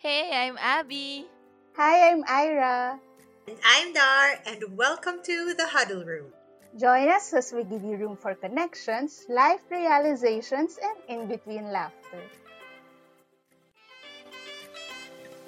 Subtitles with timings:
[0.00, 1.28] Hey, I'm Abby.
[1.76, 2.98] Hi, I'm Ira.
[3.46, 6.32] And I'm Dar, and welcome to the Huddle Room.
[6.80, 12.24] Join us as we give you room for connections, life realizations, and in between laughter.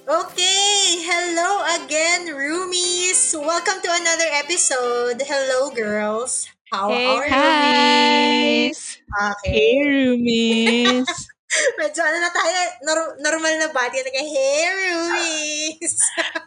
[0.05, 3.33] Okay, hello again, roomies.
[3.33, 5.17] Welcome to another episode.
[5.25, 6.47] Hello, girls.
[6.71, 8.69] How hey, are you?
[8.69, 9.01] roomies!
[9.17, 9.49] Okay.
[9.49, 11.09] Hey, roomies!
[11.81, 14.01] Medyo ano na tayo, nor- normal na bati.
[14.01, 15.95] Nagka, hey, roomies!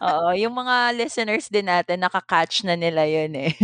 [0.02, 3.54] Oo, yung mga listeners din natin, nakakatch na nila yun eh.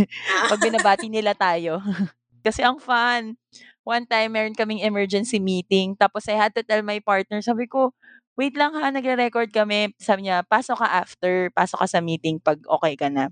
[0.47, 1.83] Pag binabati nila tayo.
[2.45, 3.35] Kasi ang fun.
[3.83, 5.95] One time, meron kaming emergency meeting.
[5.99, 7.91] Tapos I had to tell my partner, sabi ko,
[8.39, 9.91] wait lang ha, nagre-record kami.
[9.99, 13.29] Sabi niya, pasok ka after, pasok ka sa meeting pag okay ka na.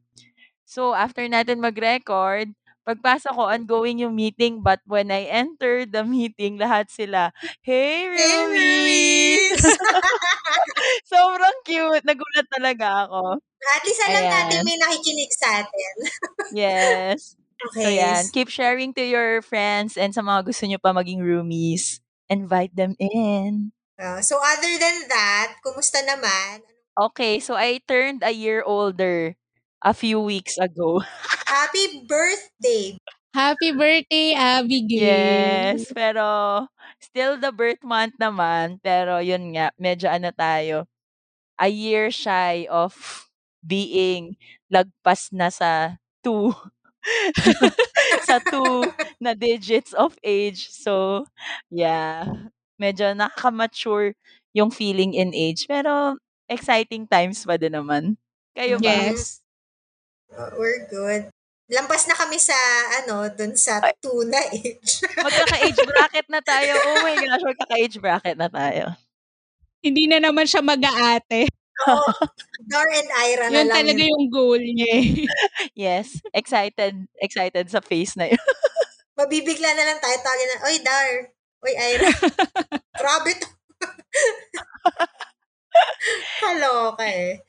[0.68, 2.52] So, after natin mag-record,
[2.88, 7.32] pagpasok ko, ongoing yung meeting, but when I entered the meeting, lahat sila,
[7.62, 9.48] Hey, hey, roomies!
[9.52, 9.82] roomies!
[11.10, 12.04] Sobrang cute.
[12.08, 13.22] Nagulat talaga ako.
[13.76, 14.30] At least alam Ayan.
[14.30, 15.94] natin may nakikinig sa atin.
[16.50, 17.36] Yes.
[17.78, 17.90] So, Okay.
[17.90, 18.30] yan.
[18.30, 22.00] Keep sharing to your friends and sa mga gusto nyo pa maging roomies.
[22.30, 23.72] Invite them in.
[24.00, 26.60] Uh, so, other than that, kumusta naman?
[27.00, 29.36] Okay, so I turned a year older
[29.84, 31.02] a few weeks ago.
[31.48, 32.98] Happy birthday!
[33.34, 35.78] Happy birthday, Abigail!
[35.78, 36.68] Yes, pero
[37.00, 38.80] still the birth month naman.
[38.84, 40.86] Pero yun nga, medyo ano tayo,
[41.60, 42.94] a year shy of
[43.64, 44.36] being
[44.72, 46.54] lagpas na sa two.
[48.28, 50.70] sa two na digits of age.
[50.72, 51.26] So,
[51.72, 52.26] yeah.
[52.82, 54.16] Medyo nakaka-mature
[54.56, 55.66] yung feeling in age.
[55.70, 56.18] Pero,
[56.50, 58.18] exciting times pa din naman.
[58.56, 59.14] Kayo ba?
[59.14, 59.41] Yes.
[60.32, 61.28] Uh, we're good.
[61.72, 62.56] Lampas na kami sa,
[63.04, 65.00] ano, dun sa two na age.
[65.26, 66.76] Magkaka-age bracket na tayo.
[66.76, 68.92] Oh my gosh, magkaka-age bracket na tayo.
[69.80, 71.48] Hindi na naman siya mag-aate.
[71.88, 72.12] Oo.
[72.68, 73.78] Dor and Ira na Yun lang.
[73.82, 75.08] talaga yung goal niya eh.
[75.74, 76.94] Yes, excited.
[77.18, 78.44] Excited sa face na yun.
[79.16, 81.10] Mabibigla na lang tayo tawagin na, Oy, Dar.
[81.66, 82.10] Oy, Ira.
[83.02, 83.48] Grabe to.
[86.42, 87.42] Hello, okay.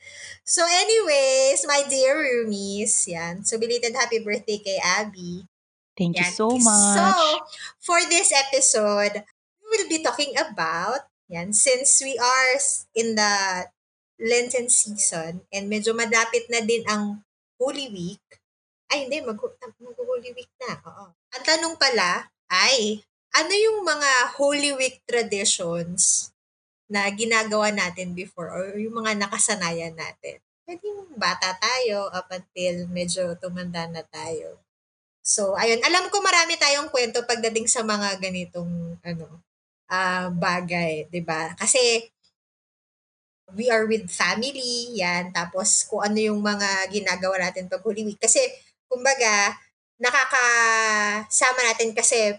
[0.43, 3.43] So anyways, my dear roomies, yan.
[3.47, 5.47] So belated happy birthday kay Abby.
[5.93, 6.33] Thank you Yan.
[6.33, 6.97] so much.
[6.97, 7.05] So,
[7.77, 9.21] for this episode,
[9.61, 12.57] we will be talking about, yan, since we are
[12.97, 13.69] in the
[14.17, 17.21] Lenten season and medyo madapit na din ang
[17.61, 18.25] Holy Week.
[18.89, 20.81] Ay, hindi, mag, mag-Holy Week na.
[20.81, 21.05] Oo.
[21.13, 26.32] Ang tanong pala ay, ano yung mga Holy Week traditions
[26.93, 30.37] na ginagawa natin before or yung mga nakasanayan natin?
[30.63, 30.85] Pwede
[31.17, 34.61] bata tayo up until medyo tumanda na tayo.
[35.25, 35.81] So, ayun.
[35.81, 39.41] Alam ko marami tayong kwento pagdating sa mga ganitong ano,
[39.89, 41.55] ah bagay, 'di ba?
[41.57, 42.13] Kasi
[43.51, 45.35] we are with family, yan.
[45.35, 48.19] Tapos kung ano yung mga ginagawa natin pag Holy Week.
[48.19, 48.39] Kasi,
[48.89, 49.57] kumbaga,
[50.01, 52.33] nakakasama natin kasi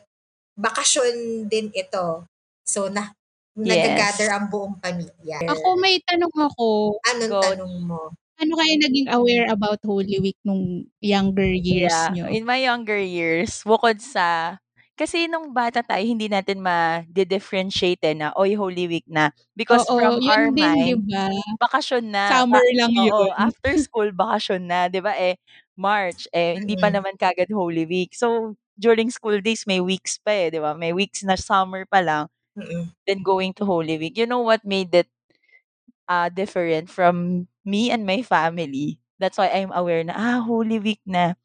[0.58, 2.26] bakasyon din ito.
[2.66, 3.14] So, na,
[3.56, 3.86] Yes.
[3.86, 5.38] nag-gather ang buong pamilya.
[5.46, 6.98] Ako may tanong ako.
[7.14, 7.40] Anong Go.
[7.40, 8.00] tanong mo?
[8.34, 12.26] Ano kayo naging aware about Holy Week nung younger years Yeah, nyo?
[12.26, 14.58] in my younger years, bukod sa
[14.94, 19.34] kasi nung bata tayo, hindi natin ma-differentiate eh na, oy, Holy Week na.
[19.58, 21.26] Because Oo, from our yun din, di mind, ba?
[21.58, 22.26] bakasyon na.
[22.30, 23.30] Summer Ba- lang Oo, yun.
[23.34, 24.86] after school, bakasyon na.
[24.86, 25.34] Di ba eh,
[25.74, 28.14] March, eh, hindi pa naman kagad Holy Week.
[28.14, 30.74] So, during school days, may weeks pa eh, di ba?
[30.78, 32.94] May weeks na summer pa lang, Mm-mm.
[33.06, 34.16] then going to Holy Week.
[34.18, 35.08] You know what made it
[36.08, 38.98] uh, different from me and my family?
[39.18, 41.38] That's why I'm aware na, ah, Holy Week na.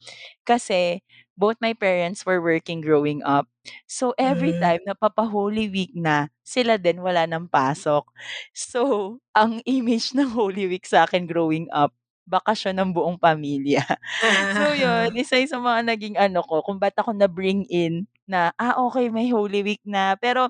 [0.47, 1.01] Kasi,
[1.37, 3.47] both my parents were working growing up.
[3.89, 4.61] So, every Mm.
[4.61, 8.07] time na papa-Holy Week na, sila din wala ng pasok.
[8.55, 11.93] So, ang image ng Holy Week sa akin growing up,
[12.29, 13.83] bakasyon ng buong pamilya.
[14.55, 18.77] So, yun, isa sa mga naging ano ko, kung ba't ako na-bring in na, ah,
[18.89, 20.15] okay, may Holy Week na.
[20.19, 20.49] Pero,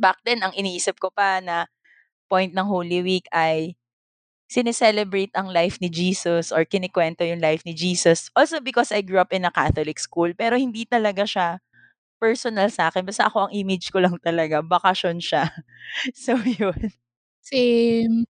[0.00, 1.68] back then, ang iniisip ko pa na
[2.30, 3.76] point ng Holy Week ay
[4.50, 8.28] sineselebrate ang life ni Jesus or kinikwento yung life ni Jesus.
[8.34, 11.62] Also because I grew up in a Catholic school, pero hindi talaga siya
[12.22, 13.04] personal sa akin.
[13.06, 15.50] Basta ako ang image ko lang talaga, bakasyon siya.
[16.16, 16.92] So, yun.
[17.42, 18.24] Same.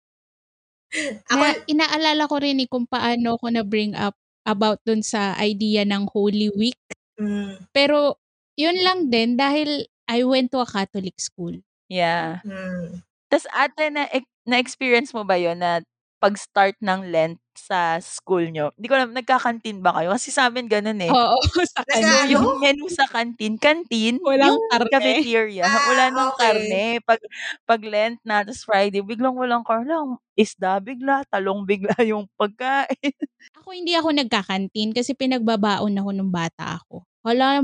[1.28, 4.16] Ako, Na, inaalala ko rin eh kung paano ko na-bring up
[4.48, 6.80] about dun sa idea ng Holy Week.
[7.19, 8.19] mm, Pero,
[8.58, 11.59] yun lang din dahil I went to a Catholic school.
[11.89, 12.44] Yeah.
[12.45, 13.01] mm,
[13.31, 14.07] Tapos ate, na,
[14.48, 15.81] na-experience mo ba yon na
[16.24, 20.13] pag-start ng Lent, sa school niyo, hindi ko alam nagka-canteen ba kayo?
[20.13, 21.15] Kasi sa'min gano'n, eh.
[21.15, 21.38] Oo,
[21.75, 22.21] sa kantin.
[22.30, 24.89] Yung menu sa canteen, canteen, Walang yung karne.
[24.92, 26.38] cafeteria, Ah, wala ng okey.
[26.38, 27.00] karne.
[27.06, 27.21] 'Pag
[27.65, 29.94] 'pag Lent na tas Friday biglang walang karne,
[30.38, 33.13] isda bigla, talong bigla yung pagkain.
[33.57, 36.95] Ako hindi ako nagka-canteen kasi pinagbabaon ako nung bata ako.
[37.25, 37.62] Wala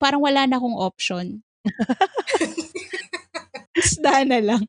[0.00, 1.26] parang wala na akong option.
[3.78, 4.62] Isda na lang.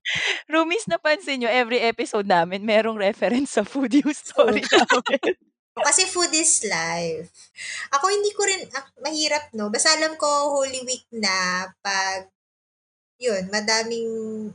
[0.45, 5.33] Roomies, napansin niyo every episode namin merong reference sa food yung story namin.
[5.87, 7.31] Kasi food is life.
[7.95, 9.71] Ako hindi ko rin, ah, mahirap no.
[9.71, 10.27] Basta alam ko
[10.59, 12.27] Holy Week na pag
[13.19, 14.09] yun, madaming,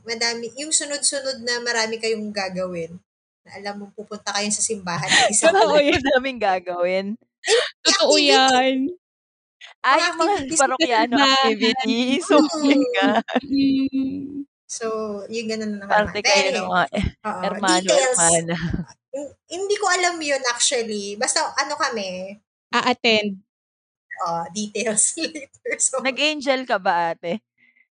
[0.08, 2.96] madami, yung sunod-sunod na marami kayong gagawin.
[3.44, 7.06] Na alam mo, pupunta kayo sa simbahan isang Totoo yun daming gagawin.
[7.84, 8.32] Totoo activity.
[8.32, 8.76] yan.
[9.84, 12.24] Ah, Mga yung mga parokyano activities.
[12.32, 12.40] Mm.
[12.40, 13.24] Oh my God.
[13.44, 14.48] Mm.
[14.64, 14.86] So,
[15.28, 15.92] yung ganun na naman.
[16.08, 16.86] Parte kayo ng mga
[17.22, 18.54] Oo, hermano, hermana.
[19.46, 21.14] Hindi ko alam yun actually.
[21.14, 22.34] Basta ano kami,
[22.72, 23.38] A-attend.
[24.26, 25.76] uh, details later.
[25.78, 27.38] So, Nag-angel ka ba, ate?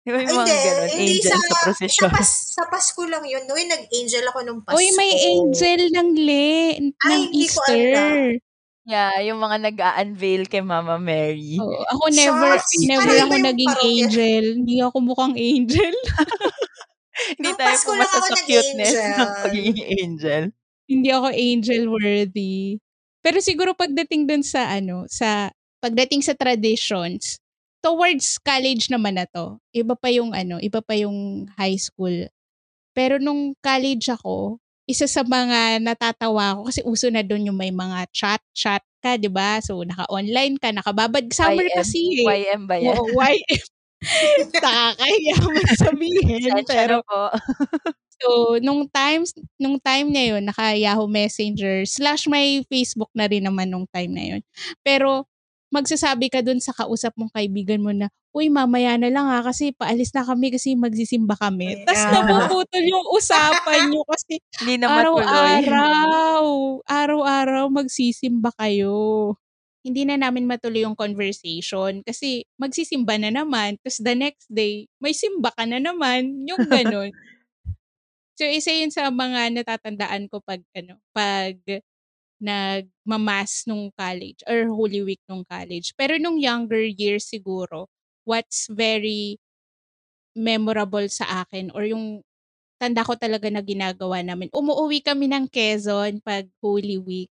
[0.07, 0.89] Ay, yung mga hindi, ganun?
[0.93, 2.11] hindi Angel sa, sa sa, prosesyon.
[2.13, 3.43] pas, sa Pasko lang yun.
[3.43, 4.77] No, yung nag-angel ako nung Pasko.
[4.77, 6.47] Uy, may angel ng le
[6.79, 8.39] ng Ay, hindi ko Easter.
[8.87, 11.59] Yeah, yung mga nag-a-unveil kay Mama Mary.
[11.59, 13.91] Oo, ako never Shucks, never ako naging parokya.
[13.91, 14.45] angel.
[14.63, 15.95] Hindi ako mukhang angel.
[17.35, 20.43] Hindi tayo pumasa sa cuteness ng pagiging angel.
[20.87, 22.79] Hindi ako angel worthy.
[23.19, 25.51] Pero siguro pagdating dun sa ano, sa
[25.83, 27.43] pagdating sa traditions,
[27.83, 29.59] towards college naman na to.
[29.75, 32.31] Iba pa yung ano, iba pa yung high school.
[32.95, 37.69] Pero nung college ako, isa sa mga natatawa ko kasi uso na doon yung may
[37.75, 39.59] mga chat chat ka, 'di ba?
[39.59, 41.75] So naka-online ka, nakababad summer YM.
[41.75, 42.25] kasi eh.
[42.25, 42.95] YM ba yan?
[42.95, 43.65] Oo, YM.
[44.53, 46.63] Nakakahiya man sabihin.
[46.69, 47.33] Pero po.
[48.17, 53.45] So, nung times, nung time na yun, naka Yahoo Messenger, slash may Facebook na rin
[53.45, 54.41] naman nung time na yun.
[54.81, 55.29] Pero,
[55.73, 59.73] magsasabi ka dun sa kausap mong kaibigan mo na, uy, mamaya na lang ha, kasi
[59.73, 61.83] paalis na kami kasi magsisimba kami.
[61.85, 62.11] Tapos Ah.
[62.23, 64.39] napuputol yung usapan nyo kasi
[64.83, 66.45] araw-araw,
[66.85, 69.35] araw-araw magsisimba kayo.
[69.83, 73.79] Hindi na namin matuloy yung conversation kasi magsisimba na naman.
[73.81, 76.43] Tapos the next day, may simba ka na naman.
[76.47, 77.11] Yung ganun.
[78.37, 81.57] So, isa yun sa mga natatandaan ko pag, ano, pag
[82.41, 85.93] nagmamas nung college or Holy Week nung college.
[85.97, 87.89] Pero nung younger years siguro,
[88.27, 89.39] what's very
[90.37, 92.21] memorable sa akin or yung
[92.81, 94.49] tanda ko talaga na ginagawa namin.
[94.53, 97.29] Umuuwi kami ng Quezon pag Holy Week.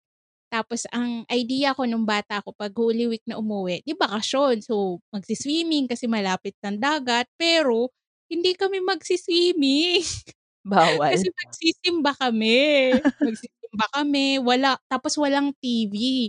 [0.52, 4.62] Tapos ang idea ko nung bata ko pag Holy Week na umuwi, di bakasyon.
[4.64, 7.28] So magsiswimming kasi malapit ng dagat.
[7.40, 7.90] Pero
[8.30, 10.02] hindi kami magsiswimming.
[10.68, 11.14] Bawal.
[11.16, 12.98] Kasi magsisimba kami.
[13.68, 14.40] Magsisimba kami.
[14.40, 16.28] Wala, tapos walang TV.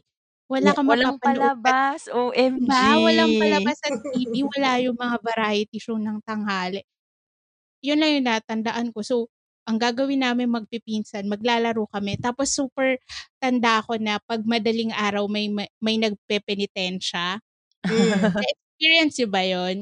[0.50, 1.62] Wala kang walang mapapanood.
[1.62, 2.00] palabas.
[2.10, 2.66] OMG.
[2.66, 2.84] Diba?
[3.00, 4.34] Walang palabas sa TV.
[4.44, 6.82] Wala yung mga variety show ng tanghali.
[7.86, 9.00] Yun lang yung natandaan ko.
[9.06, 9.16] So,
[9.70, 12.18] ang gagawin namin magpipinsan, maglalaro kami.
[12.18, 12.98] Tapos super
[13.38, 17.38] tanda ko na pag madaling araw may may, may nagpepenitensya.
[17.86, 18.10] Mm.
[18.34, 19.78] Na-experience nyo ba yun?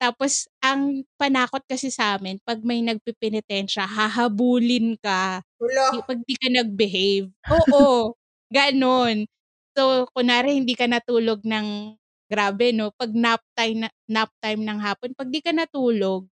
[0.00, 5.86] Tapos, ang panakot kasi sa amin, pag may nagpipinitensya, hahabulin ka Hulo.
[5.92, 7.28] di- pag di ka nag-behave.
[7.52, 8.16] Oo,
[8.48, 9.28] ganon.
[9.76, 11.94] So, kunwari hindi ka natulog ng
[12.32, 12.96] grabe, no?
[12.96, 16.24] Pag nap time, na- nap time ng hapon, pag di ka natulog,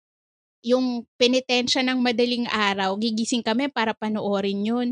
[0.64, 4.88] yung penitensya ng madaling araw, gigising kami para panoorin yun.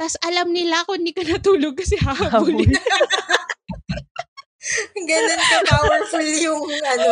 [0.00, 2.74] Tapos alam nila kung hindi ka natulog kasi hahabulin.
[5.08, 7.10] Ganun ka-powerful yung ano.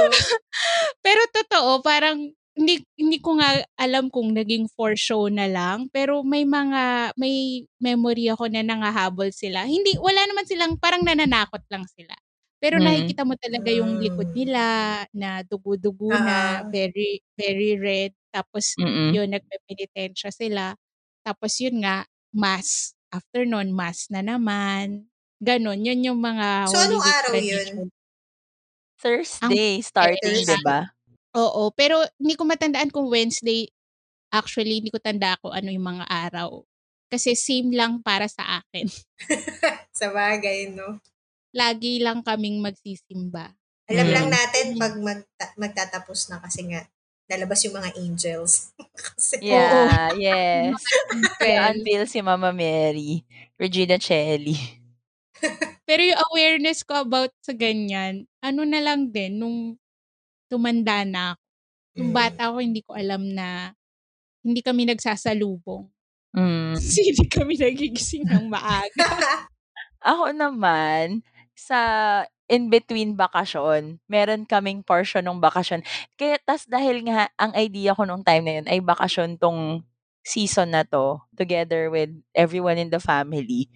[1.05, 6.23] Pero totoo, parang hindi hindi ko nga alam kung naging for show na lang, pero
[6.27, 9.65] may mga may memory ako na nangahabol sila.
[9.67, 12.15] Hindi wala naman silang parang nananakot lang sila.
[12.61, 12.85] Pero Mm.
[12.85, 14.63] nakikita mo talaga yung likod nila
[15.15, 16.67] na dugo-dugo na, Ah.
[16.67, 18.13] very very red.
[18.35, 19.15] Tapos Mm-mm.
[19.15, 20.75] yun nagpepenitensya sila.
[21.25, 22.95] Tapos yun nga mass.
[23.15, 25.09] After nun, mass na naman.
[25.39, 27.67] Ganon, yun yung mga So, Holy anong Week araw yun?
[28.99, 30.91] Thursday, starting, di ba?
[31.39, 33.71] Oo, pero hindi ko matandaan kung Wednesday.
[34.35, 36.67] Actually, hindi ko tanda kung ano yung mga araw.
[37.09, 38.91] Kasi same lang para sa akin.
[39.99, 40.99] Sa bagay, no?
[41.55, 43.55] Lagi lang kaming magsisimba.
[43.89, 44.15] Alam Mm.
[44.15, 46.85] lang natin pag magta- magtatapos na kasi nga
[47.25, 48.75] lalabas yung mga angels.
[49.17, 50.77] kasi, Yeah, yes.
[51.41, 53.25] Well, unveil si Mama Mary,
[53.57, 54.78] Regina Celli.
[55.89, 59.59] Pero yung awareness ko about sa ganyan, ano na lang din, nung
[60.51, 61.43] tumanda na ako.
[61.99, 62.19] Nung Mm.
[62.19, 63.73] bata ako, hindi ko alam na
[64.45, 65.89] hindi kami nagsasalubong.
[66.77, 69.07] Kasi hindi kami nagigising ng maaga.
[70.05, 71.23] Ako naman,
[71.59, 71.79] sa
[72.49, 75.83] in between bakasyon, meron kaming portion ng bakasyon.
[76.21, 79.83] Kaya tas dahil nga ang idea ko nung time na yun ay bakasyon 'tong
[80.25, 83.69] season na 'to, together with everyone in the family.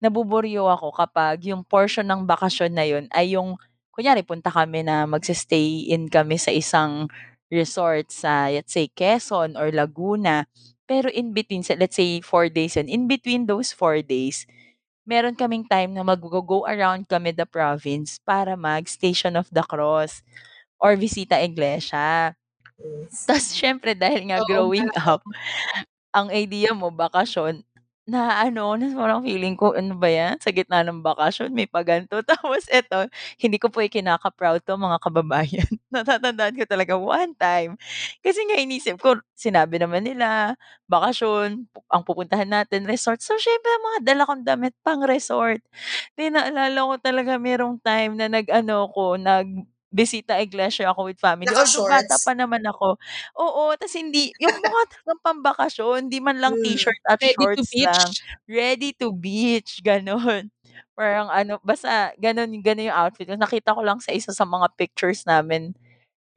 [0.00, 3.60] Nabuburyo ako kapag yung portion ng bakasyon na yun ay yung
[3.92, 7.04] kunyari punta kami na magse-stay in kami sa isang
[7.52, 10.48] resort sa let's say Quezon or Laguna.
[10.88, 14.48] Pero in between sa let's say 4 days yun, in between those 4 days,
[15.04, 20.24] meron kaming time na mag-go around kami the province para mag Station of the Cross
[20.80, 22.32] or Visita Iglesia.
[22.80, 23.28] Yes.
[23.28, 25.20] Tas siyempre dahil nga Oo growing nga.
[25.20, 25.22] up,
[26.16, 27.60] ang idea mo bakasyon,
[28.08, 32.18] na ano, na parang feeling ko, ano ba 'yan, sa gitna ng bakasyon may pa-ganito.
[32.28, 33.06] Tapos eto,
[33.40, 35.68] hindi ko po ikinaka-proud 'to mga kababayan.
[35.94, 37.76] Natatandaan ko talaga one time,
[38.24, 40.56] kasi nga inisip ko, sinabi naman nila,
[40.90, 43.20] bakasyon, ang pupuntahan natin resort.
[43.22, 45.60] So siyempre mga dala kong damit pang-resort.
[46.18, 49.14] 'Di naalala ko talaga merong time na nag-ano ko,
[49.92, 51.52] nag-bisita iglesia ako with family.
[51.58, 52.96] Although bata pa naman ako.
[53.38, 56.62] Oo, tas hindi yung mga talagang pambakasyon, hindi man lang Hmm.
[56.62, 58.14] t-shirt at Ready to shorts lang.
[58.14, 58.24] beach.
[58.48, 60.48] Ready to beach, gano'n.
[60.96, 63.28] Parang ano, basta gano'n gano'n yung outfit.
[63.34, 65.74] Nakita ko lang sa isa sa mga pictures namin,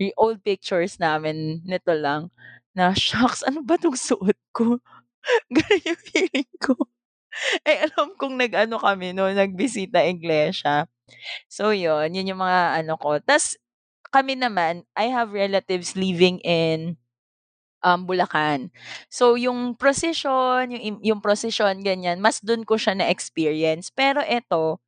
[0.01, 2.29] yung old pictures namin nito lang,
[2.77, 4.79] na shocks, ano ba 'tong suot ko?
[5.55, 6.75] Gano'n yung feeling ko.
[7.67, 10.85] Eh, alam kong nag-ano kami no'n, nagbisita iglesia.
[11.49, 13.19] So yun, yun yung mga ano ko.
[13.23, 13.57] Tas
[14.13, 16.97] kami naman, I have relatives living in
[17.85, 18.69] um, Bulacan.
[19.11, 23.91] So yung procession, yung yung procession ganyan, mas dun ko siya na-experience.
[23.93, 24.79] Pero eto,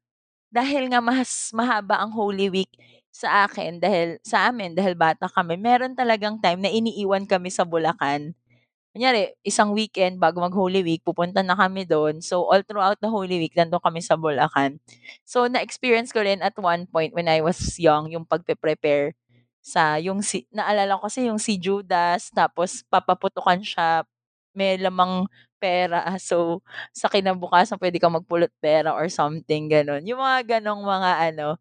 [0.53, 2.71] dahil nga mas mahaba ang Holy Week
[3.13, 7.63] sa akin dahil sa amin dahil bata kami, meron talagang time na iniiwan kami sa
[7.67, 8.35] Bulacan.
[8.95, 12.23] Kunyari, isang weekend bago mag Holy Week, pupunta na kami doon.
[12.23, 14.79] So, all throughout the Holy Week, nandun kami sa Bulacan.
[15.27, 19.11] So, na-experience ko rin at one point when I was young, yung pagpe-prepare
[19.59, 24.07] sa, yung si, naalala ko kasi yung si Judas, tapos papaputukan siya,
[24.55, 25.27] may lamang
[25.59, 26.15] pera.
[26.23, 26.63] So,
[26.95, 30.07] sa kinabukasan, pwede kang magpulot pera or something, ganon.
[30.07, 31.59] Yung mga ganong mga, ano,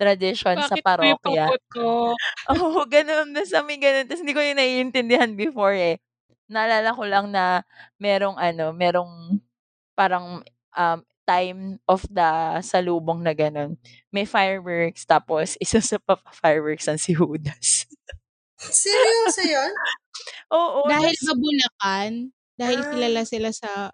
[0.00, 1.16] tradition sa Bakit may parokya.
[1.16, 2.18] paputok?
[2.52, 3.32] Oo, gano'n.
[3.32, 4.06] Basta may gano'n.
[4.08, 5.96] Tas hindi ko yun naiintindihan before, eh.
[6.48, 7.64] Naalala ko lang na
[7.96, 9.40] merong ano, merong
[9.96, 10.44] parang,
[10.76, 13.80] um, time of the salubong na gano'n.
[14.12, 17.88] May fireworks tapos isa sa papa-fireworks ang si Judas.
[18.60, 19.72] Seryoso yun?
[20.52, 22.12] Oo, Dahil tas sa Bulacan,
[22.54, 22.88] dahil Ah.
[22.92, 23.92] kilala sila sa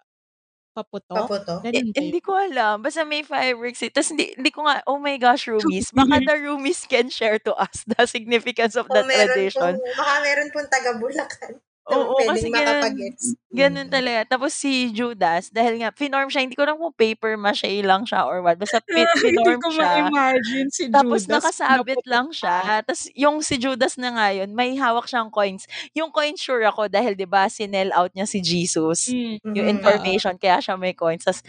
[0.75, 1.27] paputok.
[1.27, 1.55] Paputo?
[1.63, 2.75] eh, Ganun ba hindi ko alam.
[2.83, 3.91] Basta may fireworks, eh.
[3.91, 5.91] Tas hindi hindi ko nga oh my gosh, roomies.
[5.97, 9.75] Baka the roomies can share to us the significance of Kung that meron tradition.
[9.75, 11.53] pong, baka meron pong taga Bulacan.
[11.91, 13.35] Oo, kasi pwedeng gano'n makapag-gets.
[13.51, 14.21] gano'n talaga.
[14.37, 18.23] Tapos si Judas, dahil nga finorm siya, hindi ko alam kung paper mache lang siya
[18.29, 19.07] or what, basta pi
[19.37, 20.11] Hindi finorm ko siya.
[20.11, 22.81] ma-imagine si Tapos Judas nakasabit naputok lang siya.
[22.85, 25.67] Tapos yung si Judas na nga yun, may hawak siyang coins.
[25.97, 29.71] Yung coins sure ako dahil 'di ba sinell out niya si Jesus Mm, yung Mhm.
[29.71, 31.25] information kaya siya may coins.
[31.27, 31.41] Tas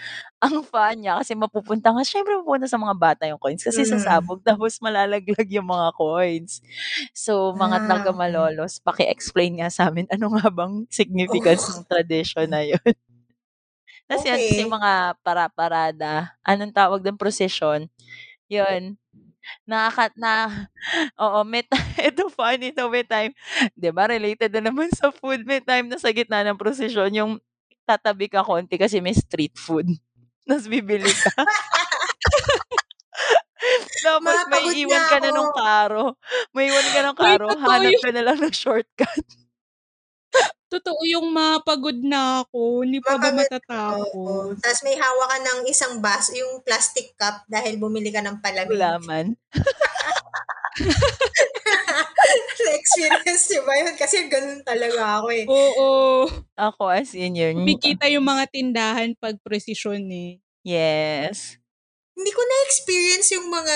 [0.42, 3.88] ang fun niya kasi mapupunta nga syempre mapupunta sa mga bata yung coins kasi Mhm.
[3.88, 6.60] sasabog tapos malalaglag yung mga coins.
[7.14, 8.16] So mga Ah, taga okay.
[8.16, 11.72] Malolos, paki-explain nga sa amin ano nga bang significance Oh.
[11.72, 12.82] ng tradition na yun.
[14.10, 14.74] Tas yun, tas yung Okay.
[14.74, 17.86] mga para-parada, anong tawag dun, procession,
[18.50, 18.96] yun.
[19.68, 20.32] Nakaka na
[21.24, 21.74] oo, may ti
[22.10, 23.32] ito funny 'to, may time
[23.78, 27.32] 'di ba related na naman sa food, may time na sa gitna ng prosesyon yung
[27.88, 29.88] tatabi ka konti kasi may street food,
[30.48, 31.30] tas bibili ka.
[34.02, 35.36] Tapos Ma, pagod na maiiwan ka na ako.
[35.38, 36.04] nung karo,
[36.50, 39.22] maiiwan ka ng karo, totoo hanap ka na lang ng shortcut.
[40.72, 43.40] Totoo yung mapagod na ako, hindi pa ba Mapagod Oo.
[43.44, 44.56] matatapos?
[44.64, 48.72] Tapos may hawak ka ng isang bus, yung plastic cup dahil bumili ka ng palamig.
[48.72, 49.36] Gulaman.
[52.66, 53.94] Na-experience niyo ba yun?
[53.98, 55.44] Kasi ganun talaga ako eh.
[55.48, 55.90] Oo.
[56.54, 57.62] Ako as in yun.
[57.62, 60.38] Kumikita yung mga tindahan pag presisyon eh.
[60.62, 61.58] Yes.
[62.14, 63.74] Hindi ko na-experience yung mga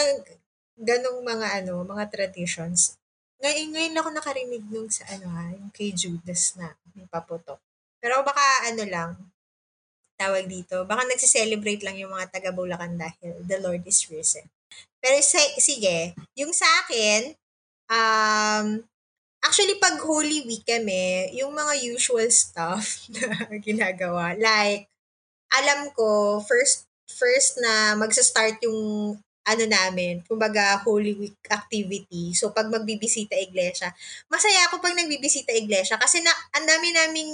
[0.76, 3.00] ganong mga ano, mga traditions.
[3.40, 7.60] Ngayon, ngayon ako nakarinig nung sa ano ha, yung kay Judas na may paputok.
[8.00, 9.10] Pero baka ano lang,
[10.16, 14.48] tawag dito, baka nagsiselebrate lang yung mga taga Bulacan dahil the Lord is risen.
[15.00, 17.36] Pero sa- sige, yung sa akin,
[17.90, 18.66] um,
[19.42, 24.90] actually pag Holy Week kami, yung mga usual stuff na ginagawa, like,
[25.54, 29.14] alam ko, first, first na magsa-start yung
[29.46, 32.34] ano namin, kumbaga Holy Week activity.
[32.34, 33.94] So, pag magbibisita iglesia,
[34.26, 37.30] masaya ako pag nagbibisita iglesia kasi na, ang dami naming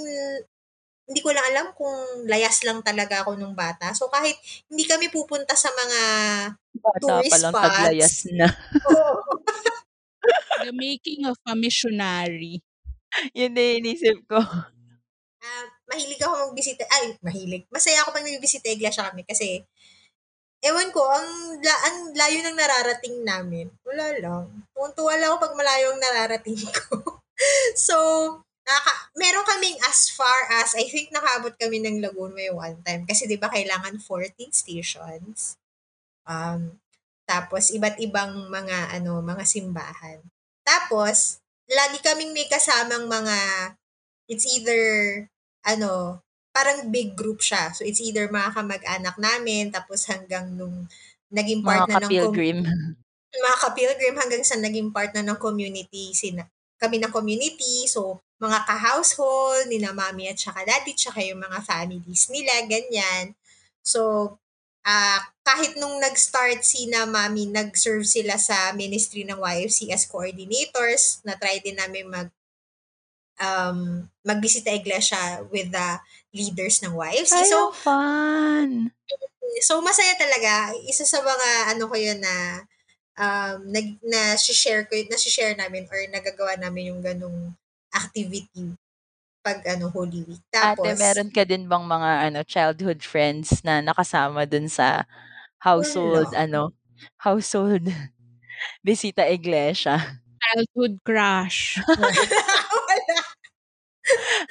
[1.03, 3.91] hindi ko lang alam kung layas lang talaga ako nung bata.
[3.91, 4.39] So kahit
[4.71, 5.99] hindi kami pupunta sa mga
[6.79, 7.65] Bata tourist pa lang spots.
[7.67, 8.47] taglayas na.
[8.87, 9.19] Oo.
[10.63, 12.63] The making of a missionary.
[13.37, 14.39] Yun din inisip ko.
[15.43, 16.87] Ah, mahilig ako magbisita.
[16.87, 17.67] Ay, mahilig.
[17.67, 19.61] Masaya ako pag nagbibisita iglesia kami kasi
[20.63, 23.67] ewan ko, ang, la, ang layo ng nararating namin.
[23.83, 24.45] Wala lang.
[24.71, 27.19] Tuntua lang ako pag malayo ang nararating ko.
[27.75, 27.95] so,
[28.63, 33.03] naka, meron kaming as far as, I think nakaabot kami ng Laguna may one time.
[33.03, 35.59] Kasi di ba kailangan 14 stations.
[36.23, 36.79] Um,
[37.23, 40.19] tapos, iba't ibang mga, ano, mga simbahan.
[40.67, 41.39] Tapos,
[41.71, 43.37] lagi kaming may kasamang mga,
[44.27, 44.83] it's either,
[45.63, 46.19] ano,
[46.51, 47.71] parang big group siya.
[47.71, 50.87] So, it's either mga kamag-anak namin, tapos hanggang nung
[51.33, 52.59] naging part Mga na ng com- kapilgrim.
[53.47, 56.45] mga kapilgrim hanggang sa naging part na ng community, sina,
[56.77, 61.63] kami ng community, so mga ka-household, ni na mami at saka daddy, tsaka yung mga
[61.63, 63.31] families nila, ganyan.
[63.81, 64.35] So,
[64.83, 71.19] ah kahit nung nag-start si na mami, nag-serve sila sa ministry ng YFC as coordinators,
[71.27, 72.31] na-try din namin mag
[73.43, 75.99] um, magbisita iglesia with the
[76.31, 77.43] leaders ng YFC.
[77.43, 78.95] Ay, So, fun.
[79.59, 80.71] so masaya talaga.
[80.87, 82.35] Isa sa mga ano ko yun na
[83.19, 87.51] um, nag, na share ko, na share namin or nagagawa namin yung ganung
[87.91, 88.73] activity
[89.43, 90.43] pag ano Holy Week.
[90.47, 95.03] Tapos, Ate, meron ka din bang mga ano childhood friends na nakasama dun sa
[95.63, 96.35] household Wala.
[96.35, 96.71] ano
[97.23, 97.87] household
[98.87, 100.21] bisita iglesia?
[100.41, 101.79] Childhood crush.
[102.87, 103.23] wala.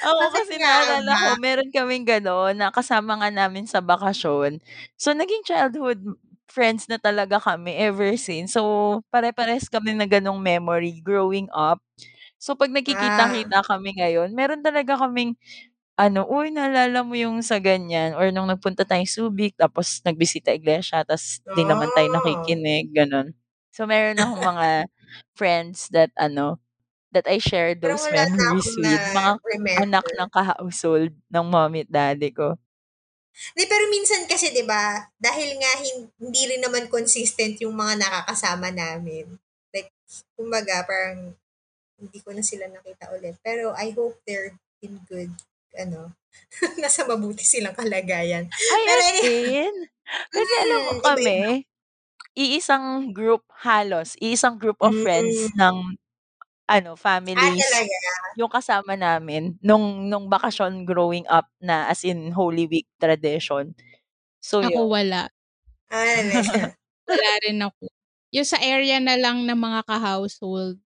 [0.04, 4.58] Oo, kasi nga naalala ko meron kaming gano'n na kasama nga namin sa bakasyon.
[4.98, 6.00] So, naging childhood
[6.50, 8.54] friends na talaga kami ever since.
[8.58, 11.80] So, pare-pares kami na gano'ng memory growing up.
[12.40, 15.38] So, pag Ah, nagkikita-kita kami ngayon, meron talaga kaming
[15.98, 21.04] ano, "Uy, naalala mo yung sa ganyan?" Or nung nagpunta tayong Subic tapos nagbisita iglesia
[21.06, 22.12] tapos 'di naman tayo oh.
[22.12, 23.32] nakikinig, gano'n.
[23.72, 24.68] So, meron akong mga
[25.38, 26.60] friends that ano,
[27.14, 29.32] that I share Pero those wala na memories akong with, mga
[29.78, 30.16] anak na-remember.
[30.16, 32.56] ng ka-household ng mommy at daddy ko.
[33.56, 37.94] Di, pero minsan kasi, di ba, dahil nga hin- hindi rin naman consistent yung mga
[38.04, 39.24] nakakasama namin.
[39.72, 39.88] Like,
[40.36, 41.32] kumbaga, parang
[42.00, 43.36] hindi ko na sila nakita ulit.
[43.46, 44.52] Pero I hope they're
[44.84, 45.32] in good,
[45.78, 46.14] ano,
[46.82, 48.48] nasa mabuti silang kalagayan.
[48.70, 49.74] Ay, Pero as in?
[50.34, 51.40] Kasi alam mo mm, kami,
[52.38, 55.58] iisang group halos, iisang group of friends Mm.
[55.58, 55.96] ng
[56.70, 56.92] ano,
[57.34, 57.98] Ah, families talaga?
[58.38, 63.74] yung kasama namin nung nung bakasyon growing up na as in Holy Week tradition.
[64.42, 64.90] So, Ako yun.
[64.92, 65.28] wala.
[65.90, 66.22] Ah.
[67.08, 67.84] Wala rin ako.
[68.34, 70.80] Yung sa area na lang ng mga ka-household,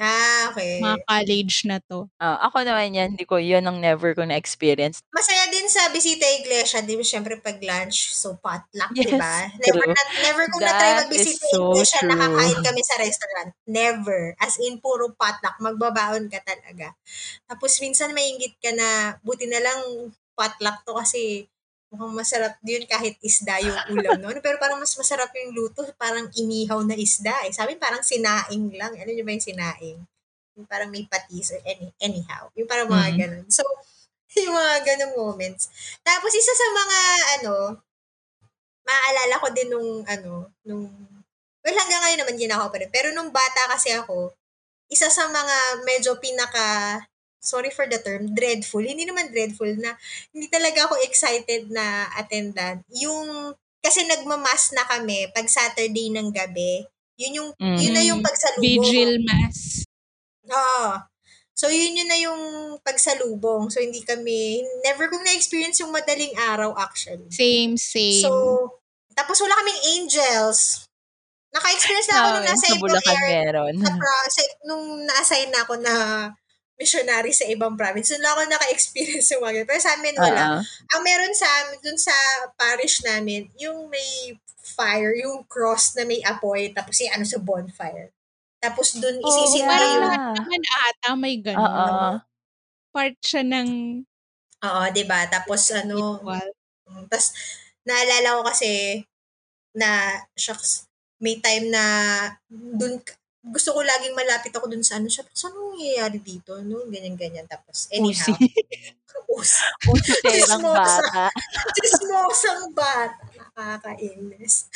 [0.00, 0.80] ah, okay.
[0.80, 2.08] mga college na to.
[2.20, 5.00] Ah, ako naman yan, hindi ko, yun ang never ko na-experience.
[5.10, 9.48] Masaya din sa bisita iglesia, di ba, syempre pag lunch, so potluck, di Yes, ba?
[9.56, 9.94] Never, true.
[9.96, 12.66] na, never kung na-try That is magbisita so iglesia, nakakain true.
[12.68, 13.50] kami sa restaurant.
[13.64, 14.20] Never.
[14.38, 15.56] As in, puro potluck.
[15.58, 16.92] Magbabaon ka talaga.
[17.48, 21.48] Tapos minsan maingit ka na, buti na lang potluck to kasi
[21.90, 24.28] mukhang masarap yun kahit isda yung ulam, no?
[24.42, 27.34] Pero parang mas masarap yung luto, parang inihaw na isda.
[27.46, 27.52] Eh.
[27.54, 28.92] Sabi parang sinaing lang.
[28.94, 29.98] Ano yun ba yung sinaing?
[30.58, 32.50] Yung parang may patis or any, anyhow.
[32.58, 33.18] Yung parang mga Mm.
[33.22, 33.44] ganun.
[33.52, 33.62] So,
[34.44, 35.70] yung mga ganung moments.
[36.02, 36.98] Tapos isa sa mga
[37.40, 37.54] ano,
[38.86, 40.84] maaalala ko din nung ano, nung
[41.66, 42.90] well hanggang ngayon naman ginagawa pa rin.
[42.92, 44.30] Pero nung bata kasi ako,
[44.90, 47.00] isa sa mga medyo pinaka
[47.46, 48.82] sorry for the term, dreadful.
[48.82, 49.94] Hindi naman dreadful na
[50.34, 52.82] hindi talaga ako excited na attendan.
[52.92, 56.82] Yung kasi nagmamas na kami pag Saturday ng gabi.
[57.16, 58.26] Yun yung yun na yung Mm.
[58.26, 58.82] pagsalubong.
[58.82, 59.86] Vigil mass.
[60.46, 61.00] Oo.
[61.56, 62.42] So, yun yun na yung
[62.84, 63.72] pagsalubong.
[63.72, 67.32] So, hindi kami, never kong na-experience yung madaling araw actually.
[67.32, 68.20] Same, same.
[68.20, 68.30] So,
[69.16, 70.84] tapos wala kaming angels.
[71.56, 73.74] Naka-experience na ako nung Namin, nasa Bulacan area, meron.
[73.80, 75.94] sa, pro- sa, nung na-assign na ako na
[76.76, 78.12] missionary sa ibang province.
[78.12, 79.64] Doon lang ako naka-experience yung mga.
[79.64, 80.40] Pero sa amin, wala.
[80.40, 80.58] Oo.
[80.64, 82.14] Ang meron sa amin, dun sa
[82.56, 84.36] parish namin, yung may
[84.76, 88.12] fire, yung cross na may apoy, tapos yung ano sa bonfire.
[88.60, 92.20] Tapos dun Oo, isisindi Parang yung lahat naman ata may ganun.
[92.90, 93.70] Part siya ng
[94.64, 95.28] Oo, 'di ba?
[95.28, 97.30] Tapos ano, mm, tas
[97.86, 99.04] naalala ko kasi
[99.76, 100.88] na shucks,
[101.20, 101.84] may time na
[102.50, 102.98] dun
[103.46, 105.22] gusto ko laging malapit ako dun sa ano siya.
[105.30, 106.58] Saan nangyayari dito?
[106.60, 107.94] No, ganyan ganyan tapos Usi.
[107.94, 108.34] anyhow.
[109.26, 109.58] Us.
[109.84, 111.02] Usiterang Chismosa.
[111.02, 111.24] bata.
[111.76, 113.22] Chismosang bata.
[113.56, 114.68] Nakakainis.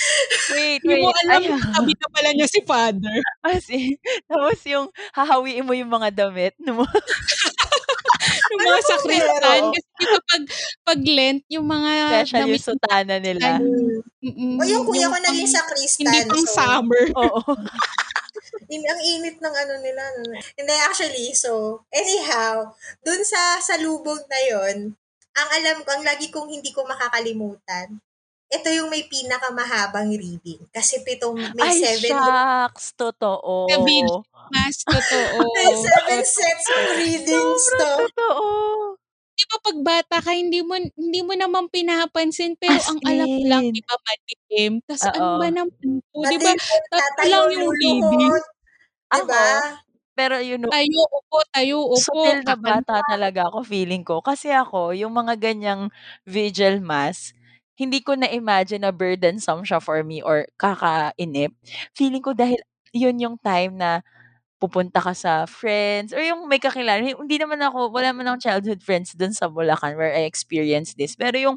[0.50, 1.18] Wait, Hindi mo wait.
[1.22, 3.16] alam, Ay, kami na pala niya si father.
[3.46, 6.54] as in, tapos yung hahawiin mo yung mga damit.
[6.59, 6.83] No?
[8.50, 9.62] Yung Ano mga bang sakristan.
[9.70, 10.42] Kasi di ba pag
[10.83, 13.48] pag Lent, yung mga Special yung damit sutana nila.
[14.20, 16.04] Mm, O yung kuya yung ko naging pang- sa Kristan.
[16.04, 17.02] Hindi pang so, summer.
[17.14, 17.40] Oo.
[18.68, 20.03] In, ang init ng ano nila.
[20.20, 20.35] no?
[20.57, 24.79] Hindi, actually, so, anyhow, dun sa sa lubog na yon
[25.31, 27.96] ang alam ko, ang lagi kong hindi ko makakalimutan,
[28.50, 30.59] ito yung may pinakamahabang reading.
[30.74, 32.92] Kasi pitong, may Ay, seven, shucks.
[32.98, 33.70] Totoo.
[33.70, 34.03] Sabi-
[34.50, 35.38] Mas totoo.
[35.55, 37.79] may seven sets of readings to.
[37.79, 38.46] Sobrang totoo.
[39.40, 43.24] Di ba pag bata ka, hindi mo, hindi mo naman pinapansin, pero As ang alam
[43.24, 43.72] mo lang, in.
[43.72, 44.72] di ba, madilim.
[44.85, 45.09] Oo.
[45.16, 46.59] ano ba naman po, di ba, Madilim,
[46.92, 48.29] tatlo tatayo, lang yung reading.
[48.29, 48.44] luluhod.
[49.11, 49.44] Ako, Diba?
[50.18, 51.96] pero you know, Tayo, upo, tayo, upo.
[51.96, 52.92] Sutil na kakanta.
[52.92, 54.20] bata talaga ako feeling ko.
[54.22, 55.90] Kasi ako, yung mga ganyang
[56.29, 57.33] vigil mass,
[57.81, 61.57] hindi ko na-imagine na burdensome siya for me or kakainip.
[61.96, 62.61] Feeling ko dahil
[62.92, 64.05] yun yung time na
[64.61, 67.01] pupunta ka sa friends or yung may kakilala.
[67.03, 71.16] Hindi naman ako, wala man akong childhood friends dun sa Bulacan where I experienced this.
[71.18, 71.57] Pero yung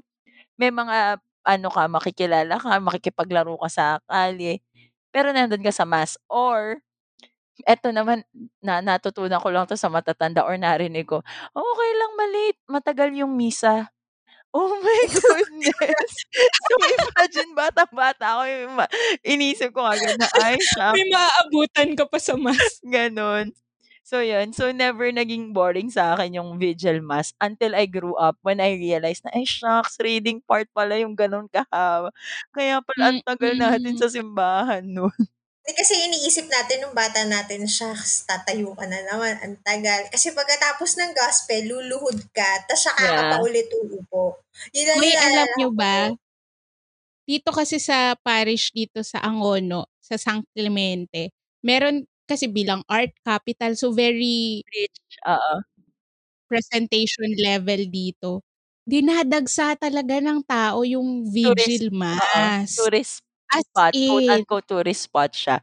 [0.59, 4.61] may mga ano ka, makikilala ka, makikipaglaro ka sa kalye,
[5.13, 6.17] pero nandun ka sa mass.
[6.31, 6.81] Or,
[7.67, 8.23] eto naman,
[8.63, 11.21] na natutunan ko lang to sa matatanda or narinig ko,
[11.55, 13.92] okay lang maliit, matagal yung misa.
[14.53, 16.11] Oh my goodness!
[16.69, 18.43] so imagine, bata-bata ako,
[18.77, 18.93] ma-
[19.25, 22.81] inisip ko agad na, ay, siya, May maaabutan ka pa sa mas.
[22.85, 23.53] ganon.
[24.03, 24.51] So, yun.
[24.51, 28.75] So, never naging boring sa akin yung vigil mass until I grew up when I
[28.75, 32.11] realized na, ay, shucks, reading part pala yung ganon kahaba.
[32.51, 35.15] Kaya pala, ang tagal natin sa simbahan nun.
[35.63, 40.11] Hindi kasi iniisip natin nung bata natin, shucks, tatayo ka na naman, ang tagal.
[40.11, 43.31] Kasi pagkatapos ng gospel, luluhod ka, tapos saka ka Yeah.
[43.31, 44.43] pa ulit uupo.
[44.75, 46.13] Yun ang May alam nyo ba?
[47.27, 51.31] Dito kasi sa parish dito sa Angono, sa San Clemente,
[51.63, 55.19] meron kasi bilang art capital, so very Rich.
[55.27, 55.63] Oo.
[56.49, 58.43] presentation level dito.
[58.83, 62.45] Dinadagsa talaga ng tao yung vigil Oo.
[62.51, 62.71] mass.
[62.75, 63.93] Tourist As spot.
[63.93, 65.57] in, Quote-unquote tourist spot siya.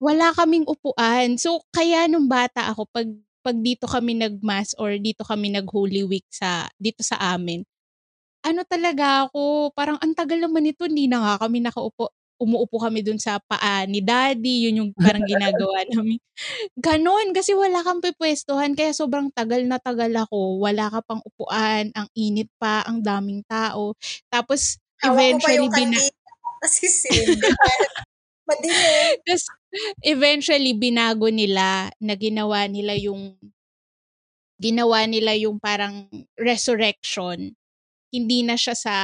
[0.00, 1.36] wala kaming upuan.
[1.40, 3.08] So, kaya nung bata ako, pag,
[3.40, 7.64] pag dito kami nag-mass or dito kami nag-Holy Week sa, dito sa amin,
[8.46, 12.12] ano talaga ako, parang ang tagal naman nito, hindi na nga kami nakaupo.
[12.36, 16.20] Umuupo kami dun sa paa ni daddy, yun yung parang ginagawa namin.
[16.78, 20.60] Ganon, kasi wala kang pipwestuhan, kaya sobrang tagal na tagal ako.
[20.62, 23.96] Wala ka pang upuan, ang init pa, ang daming tao.
[24.32, 26.10] Tapos, eventually, bina-.
[26.66, 27.54] Kasi sinigil.
[28.46, 29.18] Madilim.
[29.26, 29.46] Tapos,
[30.02, 33.38] eventually, binago nila na ginawa nila yung
[34.56, 37.52] ginawa nila yung parang resurrection.
[38.08, 38.96] Hindi na siya sa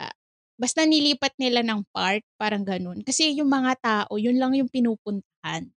[0.00, 0.14] ah,
[0.56, 3.04] basta nilipat nila ng part, parang ganun.
[3.04, 5.68] Kasi yung mga tao, yun lang yung pinupuntahan.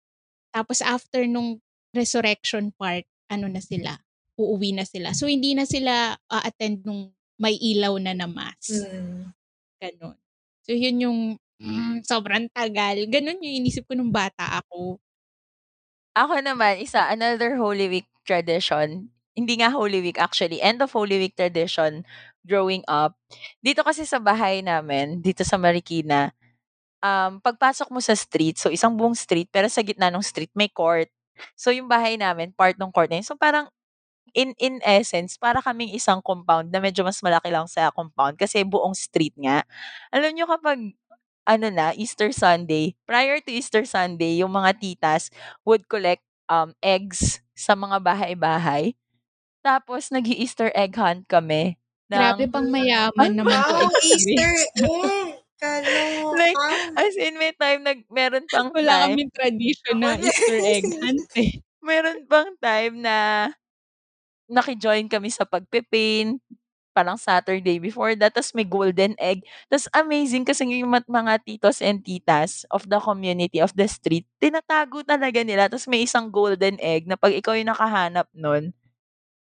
[0.56, 1.60] Tapos after nung
[1.92, 4.00] resurrection part, ano na sila,
[4.40, 5.12] uuwi na sila.
[5.12, 8.72] So hindi na sila a-attend nung may ilaw na na mass.
[8.72, 9.36] Hmm.
[9.82, 10.16] Ganun.
[10.72, 11.20] So, yun yung
[11.60, 13.04] mm, sobrang tagal.
[13.12, 14.96] Ganun yung inisip ko nung bata ako.
[16.16, 19.12] Ako naman, isa, another Holy Week tradition.
[19.36, 20.64] Hindi nga Holy Week actually.
[20.64, 22.04] End of Holy Week tradition
[22.44, 23.16] growing up.
[23.64, 26.36] Dito kasi sa bahay namin, dito sa Marikina,
[27.04, 30.70] um, pagpasok mo sa street, so isang buong street, pero sa gitna ng street may
[30.72, 31.10] court.
[31.58, 33.28] So yung bahay namin, part ng court na yun.
[33.28, 33.68] So parang
[34.34, 38.64] in in essence, para kaming isang compound na medyo mas malaki lang sa compound kasi
[38.66, 39.64] buong street nga.
[40.14, 40.94] Alam nyo kapag
[41.46, 45.34] ano na, Easter Sunday, prior to Easter Sunday, yung mga titas
[45.66, 48.94] would collect um, eggs sa mga bahay-bahay.
[49.62, 51.78] Tapos, nag easter egg hunt kami.
[52.10, 55.38] ng- Grabe pang mayaman naman to Wow, Easter egg.
[56.34, 56.58] Like,
[56.98, 60.18] As in, may time, nag, meron pang Wala time, kaming tradition na.
[60.18, 61.52] Easter egg hunt eh.
[61.88, 63.18] meron pang time na
[64.52, 66.38] nakijoin kami sa pagpipaint,
[66.92, 69.44] parang Saturday before that, tapos may golden egg.
[69.72, 75.00] Tapos amazing kasi yung mga titos and titas of the community, of the street, tinatago
[75.08, 75.72] talaga nila.
[75.72, 78.76] Tapos may isang golden egg na pag ikaw yung nakahanap nun,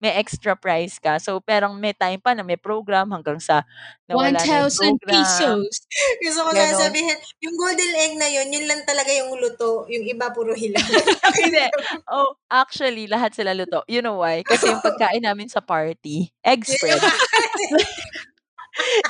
[0.07, 1.19] may extra prize ka.
[1.19, 3.67] So, perang may time pa na may program hanggang sa
[4.07, 5.11] nawala na yung 1,000 program.
[5.11, 5.73] pesos.
[6.23, 6.71] Gusto ko Ganon.
[6.79, 9.83] sasabihin, yung golden egg na yun, yun lang talaga yung luto.
[9.91, 10.79] Yung iba puro hilaw.
[11.43, 11.67] Hindi.
[12.07, 13.83] Oh, actually, lahat sila luto.
[13.91, 14.47] You know why?
[14.47, 17.03] Kasi yung pagkain namin sa party, egg spread.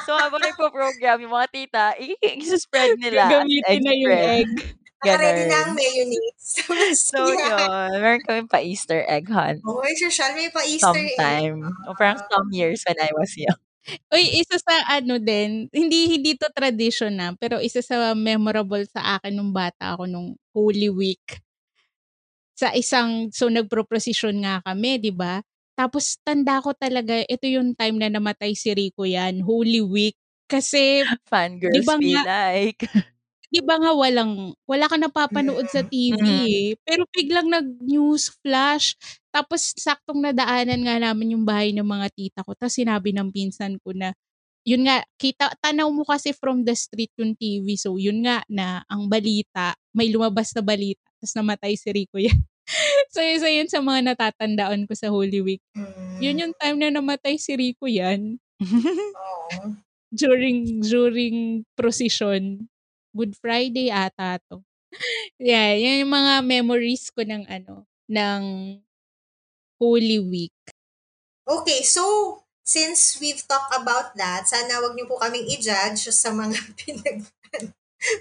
[0.09, 4.49] so, habang nagpo-program, yung mga tita, i-spread nila Gagamitin na yung egg.
[5.05, 6.65] Nakaready na ang mayonnaise.
[6.97, 8.01] So, yun.
[8.01, 9.61] Meron kami pa Easter egg hunt.
[9.67, 10.33] Oh, social.
[10.33, 11.13] May pa Easter egg.
[11.19, 11.59] Sometime.
[11.85, 13.61] O parang some years when I was young.
[14.15, 19.19] Uy, isa sa ano din, hindi hindi to tradition na, pero isa sa memorable sa
[19.21, 21.23] akin nung bata ako nung Holy Week.
[22.57, 25.45] Sa isang, so nagpro-procession nga kami, di ba?
[25.77, 30.17] Tapos tanda ko talaga, ito yung time na namatay si Rico yan, Holy Week.
[30.49, 32.81] Kasi, Fangirls ba be nga, like.
[33.53, 36.47] Di ba nga walang, wala ka napapanood sa TV Mm.
[36.51, 36.67] eh.
[36.87, 38.95] Pero biglang nag-news flash.
[39.35, 42.55] Tapos saktong nadaanan nga namin yung bahay ng mga tita ko.
[42.59, 44.13] Tapos sinabi ng pinsan ko na,
[44.67, 47.79] yun nga, kita, tanaw mo kasi from the street yung TV.
[47.79, 51.03] So yun nga na ang balita, may lumabas na balita.
[51.23, 52.37] Tapos namatay si Rico yan.
[53.15, 55.63] so isa yun sa mga natatandaan ko sa Holy Week.
[55.79, 56.19] Mm.
[56.23, 58.39] Yun yung time na namatay si Rico yan.
[58.61, 59.75] Oo.
[60.15, 62.71] During, during procession.
[63.17, 64.61] Good Friday ata to.
[65.41, 68.43] yeah, yan yung mga memories ko ng ano, ng
[69.81, 70.61] Holy Week.
[71.49, 72.03] Okay, so
[72.67, 77.25] since we've talked about that, sana wag niyo po kaming i-judge sa mga pinag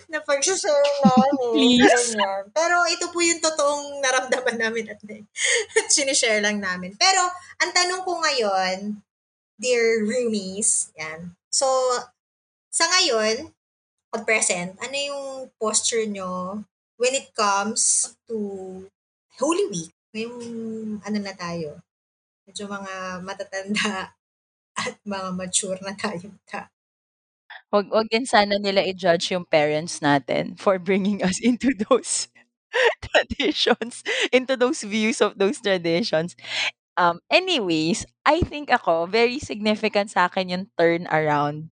[0.09, 1.33] na pag-share namin.
[1.53, 2.15] Please.
[2.53, 6.95] Pero ito po yung totoong naramdaman namin at, at sinishare lang namin.
[6.95, 7.21] Pero
[7.61, 9.01] ang tanong ko ngayon,
[9.59, 11.35] dear roomies, yan.
[11.51, 11.67] So,
[12.71, 13.54] sa ngayon,
[14.15, 15.25] at present, ano yung
[15.59, 16.63] posture nyo
[16.95, 18.87] when it comes to
[19.35, 19.91] Holy Week?
[20.15, 20.39] Ngayong
[21.03, 21.83] ano na tayo,
[22.47, 24.15] medyo mga matatanda
[24.79, 26.31] at mga mature na tayo.
[26.47, 26.71] Ta.
[27.75, 32.31] Wag, wag din sana nila i-judge yung parents natin for bringing us into those
[33.03, 36.39] traditions, into those views of those traditions.
[36.95, 41.74] Um, anyways, I think ako, very significant sa akin yung turn around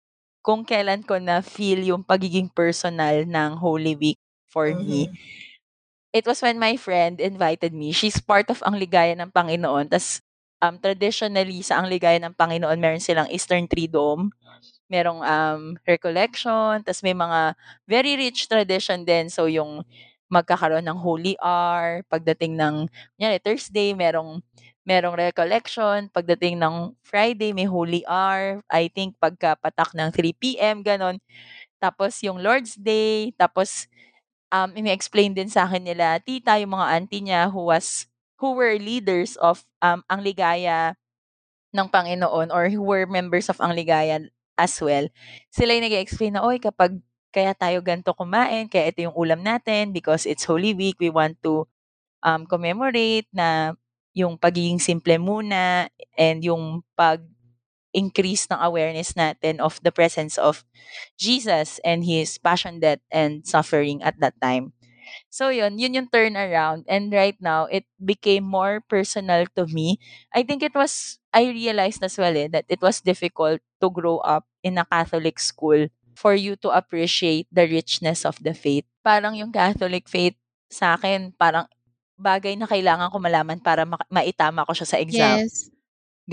[0.46, 5.10] kung kailan ko na feel yung pagiging personal ng Holy Week for me.
[5.10, 5.18] Mhm.
[6.16, 7.92] It was when my friend invited me.
[7.92, 9.92] She's part of Ang Ligaya ng Panginoon.
[9.92, 10.24] Tas,
[10.64, 14.32] um, traditionally, sa Ang Ligaya ng Panginoon, meron silang Eastern Triduum.
[14.88, 16.80] Merong um, recollection.
[16.88, 17.56] Tas may mga
[17.90, 19.28] very rich tradition din.
[19.28, 19.84] So, yung
[20.32, 22.08] magkakaroon ng Holy Hour.
[22.08, 22.88] Pagdating ng,
[23.20, 24.40] kunyari, Thursday, merong
[24.86, 26.08] merong recollection.
[26.14, 28.62] Pagdating ng Friday, may Holy Hour.
[28.70, 31.18] I think pagkapatak ng 3 p.m., ganon.
[31.82, 33.34] Tapos yung Lord's Day.
[33.36, 33.90] Tapos,
[34.54, 38.08] um, ini-explain din sa akin nila, tita, yung mga auntie niya who was,
[38.40, 40.96] who were leaders of um, Ang Ligaya
[41.76, 44.24] ng Panginoon or who were members of Ang Ligaya
[44.56, 45.10] as well.
[45.52, 46.96] Sila yung nag-explain na, oy, kapag
[47.36, 51.36] kaya tayo ganito kumain, kaya ito yung ulam natin because it's Holy Week, we want
[51.44, 51.68] to
[52.24, 53.76] um, commemorate na
[54.16, 60.64] yung pagiging simple muna and yung pag-increase ng awareness natin of the presence of
[61.20, 64.74] Jesus and His passion, death, and suffering at that time.
[65.30, 66.86] So yun, yun yung turnaround.
[66.88, 70.00] And right now, it became more personal to me.
[70.34, 74.20] I think it was, I realized as well eh, that it was difficult to grow
[74.26, 78.86] up in a Catholic school for you to appreciate the richness of the faith.
[79.04, 80.36] Parang yung Catholic faith
[80.72, 81.68] sa akin, parang
[82.18, 85.40] bagay na kailangan ko malaman para ma- maitama ko siya sa exam.
[85.40, 85.70] Yes.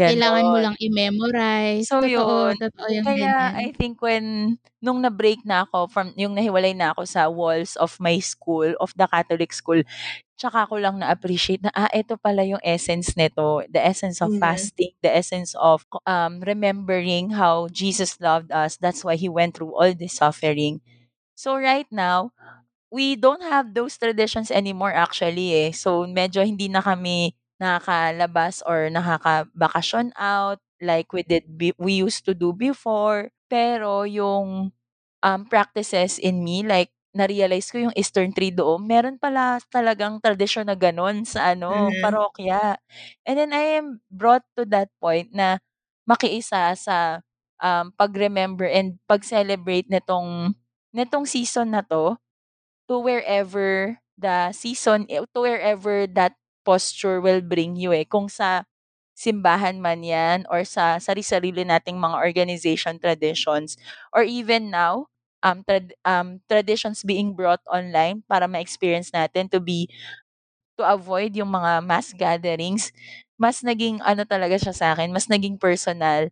[0.07, 0.65] Kailangan mo Ganon.
[0.65, 1.89] lang i-memorize.
[1.89, 3.59] So totoo, yun, totoo yung kaya ganyan.
[3.59, 7.99] I think when, nung na-break na ako, from, yung nahiwalay na ako sa walls of
[7.99, 9.83] my school, of the Catholic school,
[10.39, 14.39] tsaka ko lang na-appreciate na, ah, ito pala yung essence nito, the essence of Mhm.
[14.39, 18.79] fasting, the essence of um, remembering how Jesus loved us.
[18.79, 20.81] That's why He went through all this suffering.
[21.35, 22.31] So right now,
[22.93, 25.71] we don't have those traditions anymore actually eh.
[25.73, 32.27] So medyo hindi na kami nakakalabas or nakakabakasyon out like we did be- we used
[32.29, 33.33] to do before.
[33.49, 34.73] Pero yung
[35.25, 40.77] um, practices in me like na-realize ko yung Eastern Triduum, meron pala talagang tradisyon na
[40.77, 42.01] ganun sa ano, Mhm.
[42.01, 42.81] parokya.
[43.29, 45.61] And then I am brought to that point na
[46.09, 47.21] makiisa sa
[47.63, 50.57] um, pag-remember and pag-celebrate nitong
[50.97, 52.17] nitong season na to
[52.93, 56.37] to wherever the season, eh, to wherever that
[56.69, 58.05] posture will bring you eh.
[58.05, 58.69] Kung sa
[59.17, 63.77] simbahan man yan or sa sarili-sarili nating mga organization traditions
[64.13, 65.09] or even now,
[65.43, 69.89] um, trad- um, traditions being brought online para ma-experience natin to be,
[70.79, 72.91] to avoid yung mga mass gatherings,
[73.37, 76.29] mas naging ano talaga siya sa akin, mas naging personal.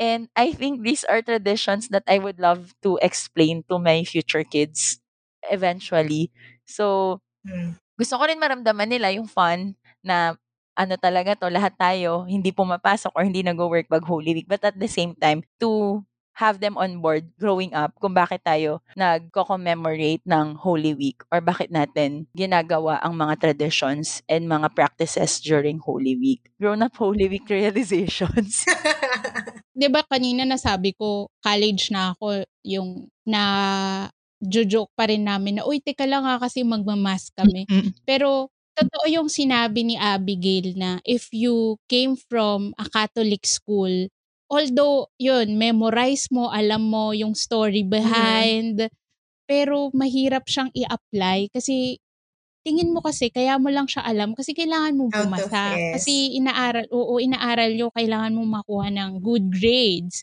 [0.00, 4.44] And I think these are traditions that I would love to explain to my future
[4.46, 5.01] kids
[5.50, 6.30] eventually.
[6.66, 7.74] So, Mm.
[7.98, 9.74] gusto ko rin maramdaman nila yung fun
[10.06, 10.38] na
[10.78, 14.48] ano talaga to, lahat tayo hindi pumapasok or hindi nag-work pag Holy Week.
[14.48, 16.00] But at the same time, to
[16.32, 21.68] have them on board growing up kung bakit tayo nagko-commemorate ng Holy Week or bakit
[21.68, 26.40] natin ginagawa ang mga traditions and mga practices during Holy Week.
[26.56, 28.64] Grown-up Holy Week realizations.
[29.76, 33.42] 'Di ba kanina nasabi ko, college na ako, yung na
[34.66, 37.66] joke pa rin namin na, uy, teka lang ha, kasi magmamask kami.
[38.06, 44.08] Pero totoo yung sinabi ni Abigail na if you came from a Catholic school,
[44.50, 48.88] although yun, memorize mo, alam mo yung story behind,
[49.48, 51.98] pero mahirap siyang i-apply kasi
[52.66, 55.80] tingin mo kasi kaya mo lang siya alam kasi kailangan mo bumasa.
[55.90, 60.22] Kasi inaaral, oo, inaaral nyo, kailangan mo makuha ng good grades.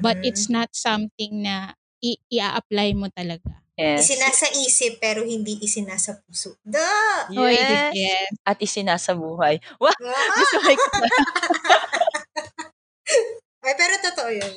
[0.00, 0.24] But Mhm.
[0.24, 3.62] it's not something na i- i-apply mo talaga.
[3.78, 4.10] Yes.
[4.10, 6.58] Isinasa isip pero hindi isinasa puso.
[6.66, 7.30] Duh!
[7.30, 7.94] Yes.
[7.94, 8.30] yes.
[8.42, 9.62] At isinasa buhay.
[9.82, 9.94] Wow!
[10.02, 10.28] Ah!
[10.34, 10.70] Gusto ko.
[13.64, 14.54] Ay, pero totoo yun.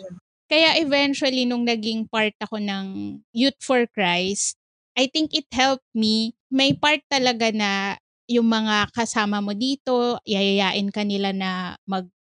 [0.51, 2.85] Kaya eventually, nung naging part ako ng
[3.31, 4.59] Youth for Christ,
[4.99, 6.35] I think it helped me.
[6.51, 7.95] May part talaga na
[8.27, 11.79] yung mga kasama mo dito, yayayain ka nila na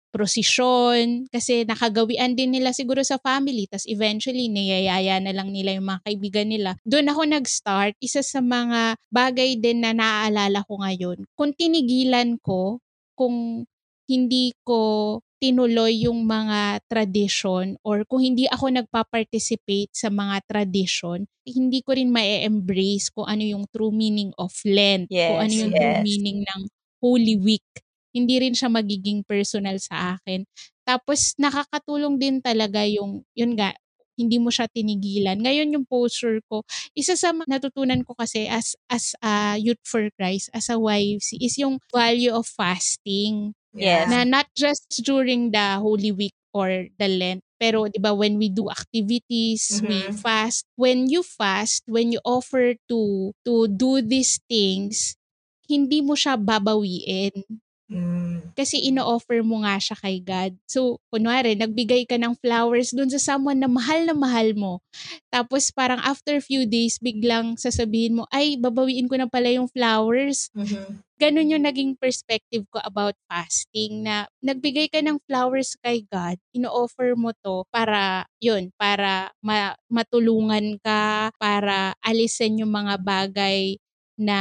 [0.09, 3.69] magprosesyon kasi nakagawian din nila siguro sa family.
[3.69, 6.73] Tapos eventually, niyayaya na lang nila yung mga kaibigan nila.
[6.81, 7.93] Doon ako nag-start.
[8.01, 11.29] Isa sa mga bagay din na naaalala ko ngayon.
[11.37, 12.81] Kung tinigilan ko,
[13.13, 13.65] kung
[14.09, 21.79] hindi ko tinuloy yung mga tradition or kung hindi ako nagpa-participate sa mga tradition, hindi
[21.85, 25.95] ko rin ma-embrace kung ano yung true meaning of Lent, kung ano Yes, yung true
[25.95, 26.01] yes.
[26.01, 26.61] meaning ng
[26.99, 27.69] Holy Week.
[28.15, 30.45] Hindi rin siya magiging personal sa akin.
[30.87, 33.73] Tapos nakakatulong din talaga yung, yun nga,
[34.19, 35.39] hindi mo siya tinigilan.
[35.39, 40.51] Ngayon yung posture ko, isa sa natutunan ko kasi as as a youth for Christ,
[40.51, 44.09] as a YFC, is yung value of fasting Yes.
[44.09, 48.49] na not just during the Holy Week or the Lent, pero 'di ba when we
[48.51, 50.19] do activities, we Mhm.
[50.19, 50.65] fast.
[50.75, 55.15] When you fast, when you offer to to do these things,
[55.69, 57.45] hindi mo siya babawiin
[57.89, 58.53] Mm.
[58.53, 60.53] kasi ino-offer mo nga siya kay God.
[60.69, 64.77] So, kunwari, nagbigay ka ng flowers dun sa someone na mahal na mahal mo.
[65.33, 70.53] Tapos parang after few days, biglang sasabihin mo, ay, babawiin ko na pala yung flowers.
[70.53, 71.01] Mhm.
[71.19, 77.17] Ganun yung naging perspective ko about fasting na nagbigay ka ng flowers kay God, ino-offer
[77.17, 83.81] mo to para, yun, para ma- matulungan ka, para alisin yung mga bagay
[84.15, 84.39] na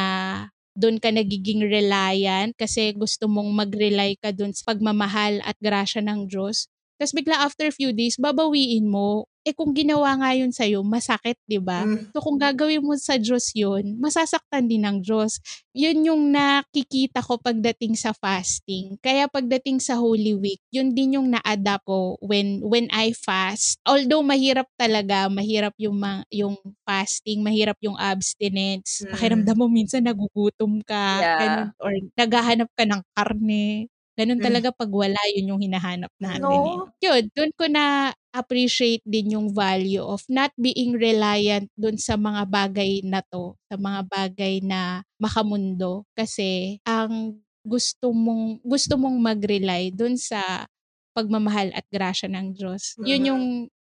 [0.78, 6.30] doon ka nagiging reliant kasi gusto mong mag-rely ka doon sa pagmamahal at grasya ng
[6.30, 6.70] Diyos.
[6.98, 9.26] Tapos bigla after few days, babawiin mo.
[9.48, 11.80] Eh kung ginawa nga yun sa'yo, masakit, di ba?
[11.88, 12.12] Mm.
[12.12, 15.40] So kung gagawin mo sa Diyos yun, masasaktan din ng Diyos.
[15.72, 19.00] Yun yung nakikita ko pagdating sa fasting.
[19.00, 23.80] Kaya pagdating sa Holy Week, yun din yung na-adapt ko when when I fast.
[23.88, 29.00] Although mahirap talaga, mahirap yung mga, yung fasting, mahirap yung abstinence.
[29.00, 29.10] Mm.
[29.16, 31.40] Pakiramdam mo minsan nagugutom ka, Yeah.
[31.40, 33.88] ganun, or naghahanap ka ng karne.
[34.18, 34.46] Ganun Mm.
[34.50, 36.42] talaga pag wala, yun yung hinahanap namin.
[36.42, 36.90] No.
[37.00, 37.06] Eh.
[37.06, 42.42] Yun, doon ko na appreciate din yung value of not being reliant doon sa mga
[42.50, 46.02] bagay na to, sa mga bagay na makamundo.
[46.18, 50.66] Kasi ang gusto mong gusto mong mag-rely doon sa
[51.14, 52.98] pagmamahal at grasya ng Diyos.
[53.02, 53.28] Yun Mhm.
[53.30, 53.44] yung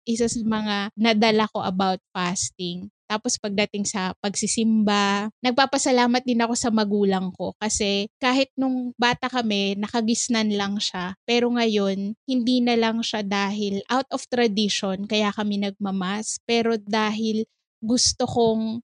[0.07, 2.91] isa sa mga nadala ko about fasting.
[3.13, 9.77] Tapos pagdating sa pagsisimba, nagpapasalamat din ako sa magulang ko kasi kahit nung bata kami,
[9.77, 11.13] nakagisnan lang siya.
[11.29, 16.41] Pero ngayon, hindi na lang siya dahil out of tradition kaya kami nagmamas.
[16.49, 17.45] Pero dahil
[17.85, 18.81] gusto kong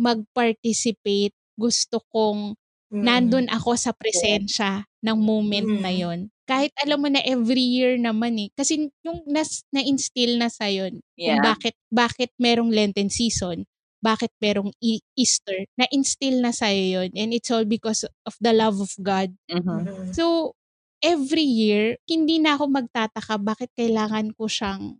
[0.00, 2.56] mag-participate, gusto kong
[2.90, 3.02] Mm.
[3.06, 6.00] nandun ako sa presensya ng moment na Mm.
[6.02, 6.20] yon.
[6.50, 8.50] Kahit alam mo na every year naman eh.
[8.58, 11.38] Kasi yung nas, na-instill na sa'yo Yeah.
[11.44, 13.70] bakit, bakit merong Lenten season,
[14.02, 17.10] bakit merong E- Easter, na-instill na sa'yo yun.
[17.14, 19.30] And it's all because of the love of God.
[19.46, 19.62] Mhm.
[19.86, 20.06] Mhm.
[20.16, 20.56] So,
[21.04, 24.98] every year, hindi na ako magtataka bakit kailangan ko siyang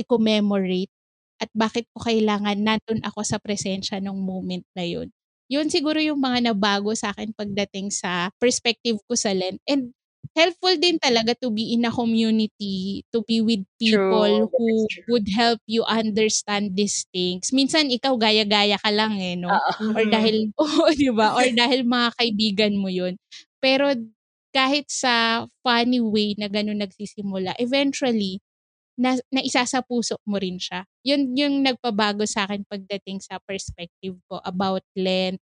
[0.00, 0.90] i-commemorate
[1.38, 5.08] at bakit ko kailangan nandun ako sa presensya ng moment na yun.
[5.48, 9.62] Yun siguro yung mga nabago sa akin pagdating sa perspective ko sa Lent.
[9.64, 9.94] And
[10.36, 14.50] helpful din talaga to be in a community, to be with people True.
[14.56, 17.50] who would help you understand these things.
[17.54, 19.58] Minsan ikaw gaya-gaya ka lang eh, no?
[19.58, 19.94] Oo.
[19.96, 21.34] or dahil oo, 'di ba?
[21.38, 23.16] Or dahil mga kaibigan mo 'yun.
[23.62, 23.90] Pero
[24.54, 28.40] kahit sa funny way na ganun nagsisimula, eventually
[28.98, 30.84] na naisa sa puso mo rin siya.
[31.06, 35.38] Yun yung nagpabago sa akin pagdating sa perspective ko about Lent,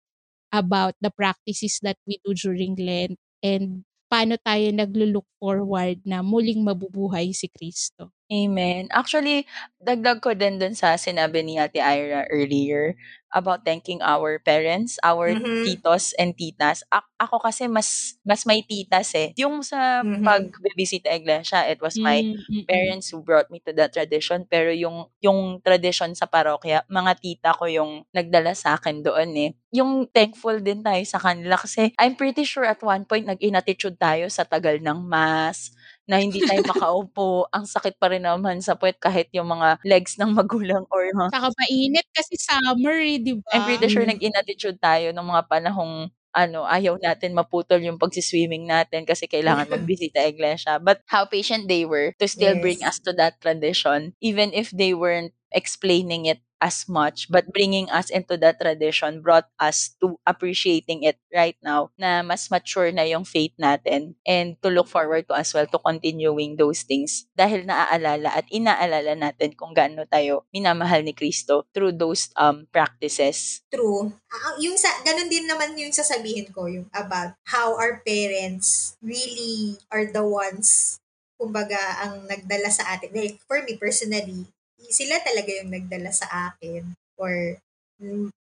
[0.54, 6.62] about the practices that we do during Lent, and paano tayo naglo-look forward na muling
[6.68, 8.04] mabubuhay si Kristo.
[8.34, 8.90] Amen.
[8.90, 9.46] Actually,
[9.78, 12.98] dagdag ko din dun sa sinabi ni Ate Ira earlier
[13.30, 15.62] about thanking our parents, our Mhm.
[15.62, 16.82] titos and titas.
[16.90, 19.38] A- ako kasi mas mas may titas eh.
[19.38, 20.26] Yung sa Mhm.
[20.26, 22.66] pagbibisita iglesia, it was my Mm, mm, mm.
[22.66, 24.50] parents who brought me to that tradition.
[24.50, 29.52] Pero yung, yung tradition sa parokya, mga tita ko yung nagdala sa akin doon eh.
[29.78, 34.26] Yung thankful din tayo sa kanila kasi I'm pretty sure at one point nag-inatitude tayo
[34.32, 35.70] sa tagal ng mass,
[36.10, 37.48] na hindi tayo makaupo.
[37.54, 41.32] Ang sakit pa rin naman sa puwet kahit yung mga legs ng magulang or mga
[41.32, 43.52] Tsaka mainit kasi summer eh, di ba?
[43.54, 44.08] I'm pretty sure Mm.
[44.08, 50.26] nag-inatitude tayo nung mga panahong ano, ayaw natin maputol yung pagsi-swimming natin kasi kailangan magbisita
[50.26, 50.82] iglesia.
[50.82, 52.90] But how patient they were to still bring Yes.
[52.90, 58.08] us to that tradition, even if they weren't explaining it as much, but bringing us
[58.08, 63.28] into that tradition brought us to appreciating it right now na mas mature na yung
[63.28, 68.32] faith natin and to look forward to as well to continuing those things dahil naaalala
[68.32, 73.60] at inaalala natin kung gaano tayo minamahal ni Kristo through those um practices.
[73.68, 74.16] True.
[74.32, 79.76] Ah, yung sa, ganun din naman yung sasabihin ko, yung about how our parents really
[79.92, 80.98] are the ones,
[81.36, 83.12] kumbaga, ang nagdala sa atin.
[83.12, 84.48] Like, for me personally,
[84.90, 86.84] sila talaga yung nagdala sa akin
[87.16, 87.56] or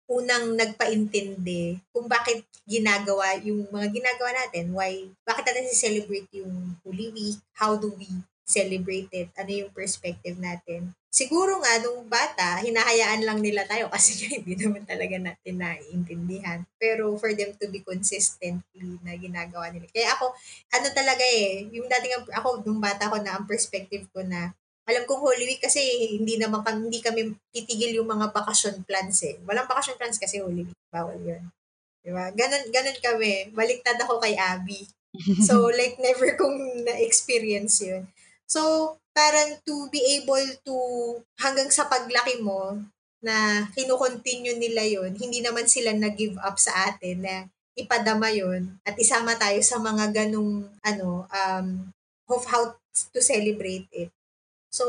[0.06, 7.10] unang nagpaintindi kung bakit ginagawa yung mga ginagawa natin, why, bakit natin si-celebrate yung Holy
[7.14, 8.10] Week, how do we
[8.46, 10.94] celebrate it, ano yung perspective natin.
[11.10, 16.62] Siguro nga, nung bata, hinahayaan lang nila tayo kasi hindi naman talaga natin naiintindihan.
[16.78, 19.90] Pero for them to be consistently na ginagawa nila.
[19.90, 20.38] Kaya ako,
[20.78, 24.54] ano talaga eh, yung dating, ako, nung bata ko na, ang perspective ko na,
[24.86, 25.82] alam kong Holy Week kasi
[26.22, 29.42] hindi naman hindi kami titigil yung mga vacation plans eh.
[29.44, 30.78] Walang vacation plans kasi Holy Week.
[30.94, 31.42] Bawal yun.
[32.06, 32.30] Diba?
[32.38, 33.50] Ganon, ganon kami.
[33.50, 34.86] Baliktad ako kay Abby.
[35.42, 38.06] So, like, never kong na-experience yun.
[38.46, 40.76] So, parang to be able to,
[41.42, 42.78] hanggang sa paglaki mo,
[43.26, 47.36] na kinukontinue nila yon hindi naman sila nag-give up sa atin na
[47.74, 51.90] ipadama yon at isama tayo sa mga ganong, ano, um,
[52.30, 52.70] of how
[53.10, 54.14] to celebrate it.
[54.76, 54.86] So,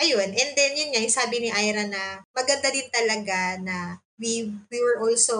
[0.00, 0.32] ayun.
[0.32, 3.76] And then, yun nga, yung sabi ni Ira na maganda din talaga na
[4.16, 5.36] we, we were also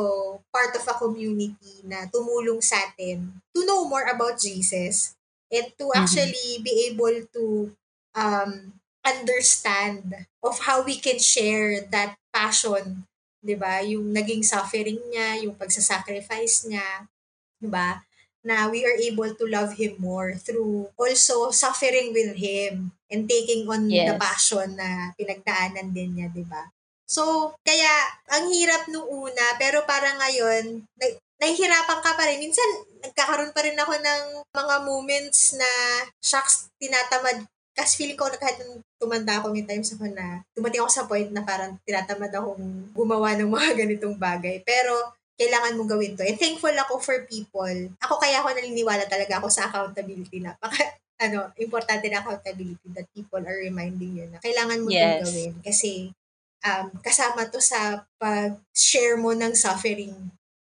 [0.53, 5.15] part of a community na tumulong sa atin to know more about Jesus
[5.49, 5.97] and to Mhm.
[5.97, 7.45] actually be able to
[8.15, 8.53] um,
[9.07, 13.07] understand of how we can share that passion,
[13.45, 13.83] 'di ba?
[13.85, 17.07] Yung naging suffering niya, yung pagsasacrifice niya,
[17.61, 18.03] 'di ba?
[18.45, 23.63] Na we are able to love him more through also suffering with him and taking
[23.71, 24.19] on the Yes.
[24.19, 26.67] passion na pinagdaanan din niya, 'di ba?
[27.05, 27.93] So, kaya
[28.33, 32.41] ang hirap nung una, pero parang ngayon, na- nahihirapan ka pa rin.
[32.41, 32.65] Minsan,
[33.05, 35.69] nagkakaroon pa rin ako ng mga moments na,
[36.25, 37.45] shucks, tinatamad.
[37.77, 41.05] Kasi feeling ko na kahit nung tumanda ako, may times ako na, dumating ako sa
[41.05, 42.65] point na parang tinatamad akong
[42.97, 44.65] gumawa ng mga ganitong bagay.
[44.65, 46.23] Pero, kailangan mong gawin to.
[46.25, 47.77] And thankful ako for people.
[48.01, 50.55] Ako kaya ako naniniwala talaga ako sa accountability na.
[51.25, 55.23] Ano, importante na accountability that people are reminding you na kailangan mo itong Yes.
[55.25, 55.53] gawin.
[55.65, 55.93] Kasi,
[56.63, 60.13] um, kasama to sa pag-share mo ng suffering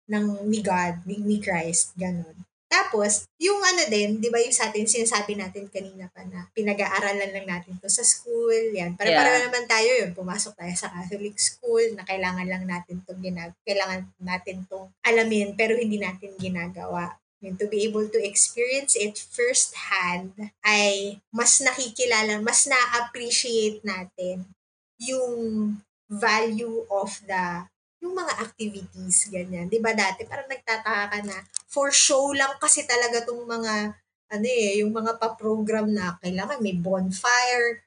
[0.05, 2.35] ng ni God, ni, ni Christ, ganun.
[2.69, 7.31] Tapos, yung ano din, di ba yung sa atin, sinasabi natin kanina pa na pinag-aaralan
[7.31, 8.99] lang natin to sa school, yan.
[8.99, 9.47] Para para Yeah.
[9.47, 14.11] naman tayo yun, pumasok tayo sa Catholic school, na kailangan lang natin to ginag kailangan
[14.19, 17.15] natin to alamin, pero hindi natin ginagawa.
[17.45, 20.33] And to be able to experience it firsthand
[20.65, 24.49] ay mas nakikilala, mas na-appreciate natin
[24.97, 25.77] yung
[26.09, 27.69] value of the
[28.05, 29.73] yung mga activities, ganyan.
[29.73, 31.41] Di ba dati, parang nagtataka ka na,
[31.73, 33.97] for show lang kasi talaga tong mga,
[34.29, 37.81] ano eh, yung mga pa-program na kailangan may bonfire,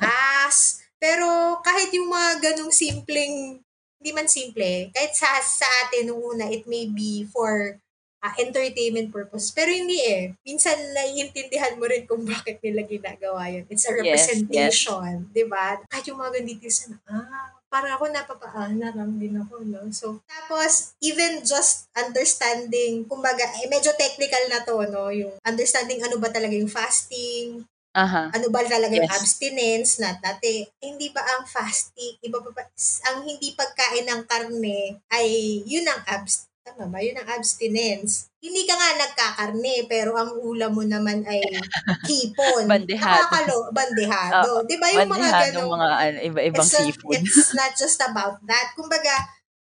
[0.00, 0.80] taas.
[1.02, 3.60] Pero kahit yung mga ganong simpleng,
[4.00, 7.76] hindi man simple, kahit sa, sa atin nung una, it may be for
[8.18, 9.54] ah, entertainment purpose.
[9.54, 10.34] Pero hindi eh.
[10.42, 13.64] Minsan naiintindihan mo rin kung bakit nila ginagawa yun.
[13.70, 14.02] It's a Yes, yes.
[14.02, 15.78] representation, di ba?
[15.86, 19.84] Kahit yung mga ganito sa ah, parang ako napapaanar lang din ako, no?
[19.92, 25.12] So, tapos, even just understanding, kumbaga, eh, medyo technical na to, no?
[25.12, 27.62] Yung understanding ano ba talaga yung fasting,
[27.92, 28.32] Aha.
[28.32, 29.16] ano ba talaga yung Yes.
[29.20, 32.64] abstinence na dati, eh, hindi ba ang fasting, iba pa
[33.12, 35.28] ang hindi pagkain ng karne ay
[35.68, 37.00] yun ang abs, tama ba?
[37.00, 38.28] Yun ang abstinence.
[38.44, 41.40] Hindi ka nga nagkakarne, pero ang ulam mo naman ay
[42.10, 42.68] hipon.
[42.68, 43.24] Bandehado.
[43.24, 44.50] Nakakalo, bandehado.
[44.68, 47.14] Di ba yung mga ganong, mga ano, iba-ibang it's, not, seafood.
[47.16, 48.76] it's not just about that.
[48.76, 49.10] Kumbaga,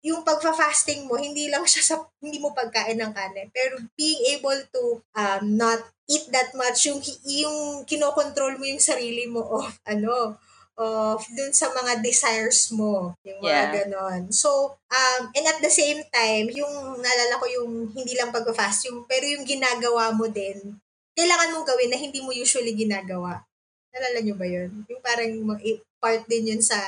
[0.01, 4.59] yung pagfa-fasting mo, hindi lang siya sa, hindi mo pagkain ng kanin, pero being able
[4.73, 10.41] to um, not eat that much, yung, yung kinokontrol mo yung sarili mo of, ano,
[10.79, 13.19] of dun sa mga desires mo.
[13.27, 13.71] Yung mga Yeah.
[13.83, 14.31] ganon.
[14.31, 16.71] So, um, and at the same time, yung
[17.03, 20.79] naalala ko yung hindi lang pag-fast, yung, pero yung ginagawa mo din,
[21.19, 23.43] kailangan mong gawin na hindi mo usually ginagawa.
[23.91, 24.71] Nalala nyo ba yun?
[24.87, 25.35] Yung parang
[25.99, 26.79] part din yun sa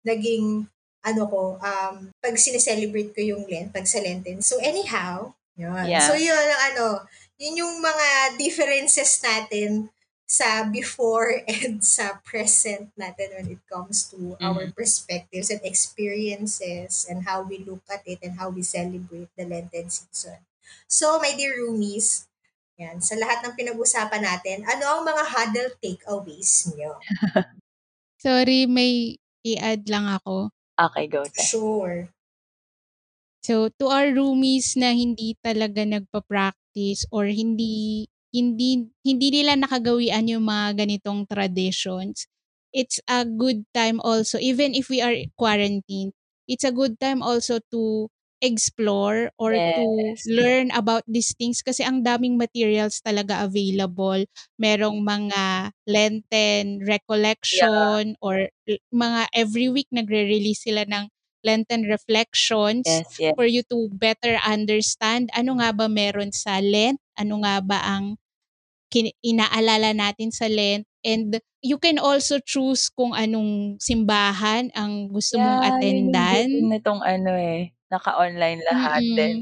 [0.00, 0.64] naging
[1.06, 4.42] ano ko, um, pag sineselebrate ko yung Lent, pag sa Lenten.
[4.42, 5.86] So anyhow, yun.
[5.86, 6.02] Yeah.
[6.02, 7.04] So yun ang ano,
[7.38, 9.92] yun yung mga differences natin
[10.26, 17.24] sa before and sa present natin when it comes to our perspectives and experiences and
[17.24, 20.42] how we look at it and how we celebrate the Lenten season.
[20.90, 22.26] So, my dear roomies,
[22.74, 26.98] yan, sa lahat ng pinag-usapan natin, ano ang mga huddle takeaways nyo?
[28.26, 29.16] Sorry, may
[29.46, 30.50] i-add lang ako.
[30.74, 31.22] Okay, go.
[31.24, 31.40] Te.
[31.40, 32.10] Sure.
[33.46, 38.70] So, to our roomies na hindi talaga nagpa-practice or hindi hindi
[39.06, 42.28] hindi nila nakagawian yung mga ganitong traditions,
[42.74, 46.12] it's a good time also even if we are quarantined,
[46.50, 48.08] it's a good time also to
[48.44, 50.28] explore or to Yes.
[50.28, 54.26] learn about these things kasi ang daming materials talaga available.
[54.60, 61.08] Merong mga Lenten recollection or l- mga every week nagre-release sila ng
[61.46, 63.36] Lenten reflections Yes, yes.
[63.38, 68.18] for you to better understand ano nga ba meron sa Lent, ano nga ba ang
[68.96, 71.38] kin- inaalala natin sa Lent and
[71.70, 76.50] you can also choose kung anong simbahan ang gusto mong Yeah, yun yung attendan good
[76.72, 77.60] nitong ano eh,
[77.92, 79.12] naka-online lahat Mm-mm.
[79.18, 79.38] din.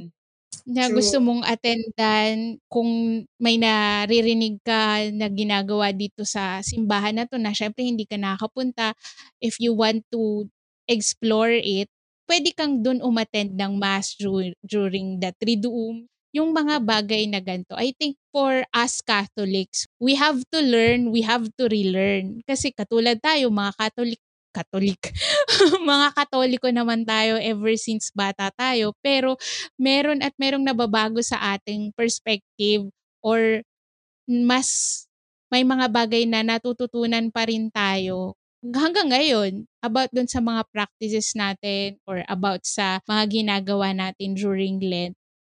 [0.64, 0.96] na True.
[0.96, 7.52] gusto mong attendan kung may naririnig ka na ginagawa dito sa simbahan na to na
[7.52, 8.96] syempre hindi ka nakakapunta
[9.44, 10.48] if you want to
[10.88, 11.88] explore it
[12.30, 17.78] pwede kang dun umattend ng mass dur- during the Triduum yung mga bagay na ganito
[17.78, 23.22] I think for us Catholics we have to learn we have to relearn kasi katulad
[23.22, 24.20] tayo mga Catholic
[24.54, 25.14] Catholic
[25.90, 29.34] mga Katoliko naman tayo ever since bata tayo pero
[29.78, 32.86] meron at merong nababago sa ating perspective
[33.22, 33.62] or
[34.30, 35.04] mas
[35.50, 38.34] may mga bagay na natututunan pa rin tayo
[38.72, 39.52] hanggang ngayon
[39.84, 45.14] about dun sa mga practices natin or about sa mga ginagawa natin during Lent.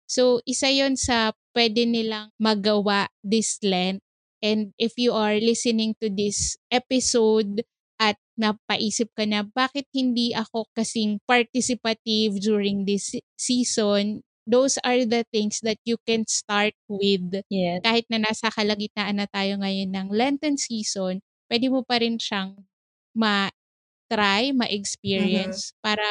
[0.09, 4.01] So, isa yon sa pwede nilang magawa this Lent.
[4.41, 7.61] And if you are listening to this episode
[7.99, 15.03] at napaisip ka na bakit hindi ako kasing participative during this se- season, those are
[15.05, 17.83] the things that you can start with Yes.
[17.85, 21.19] kahit na nasa kalagitnaan na tayo ngayon ng Lenten season,
[21.51, 22.55] pwede mo pa rin siyang
[23.13, 26.05] ma-try, ma-experience para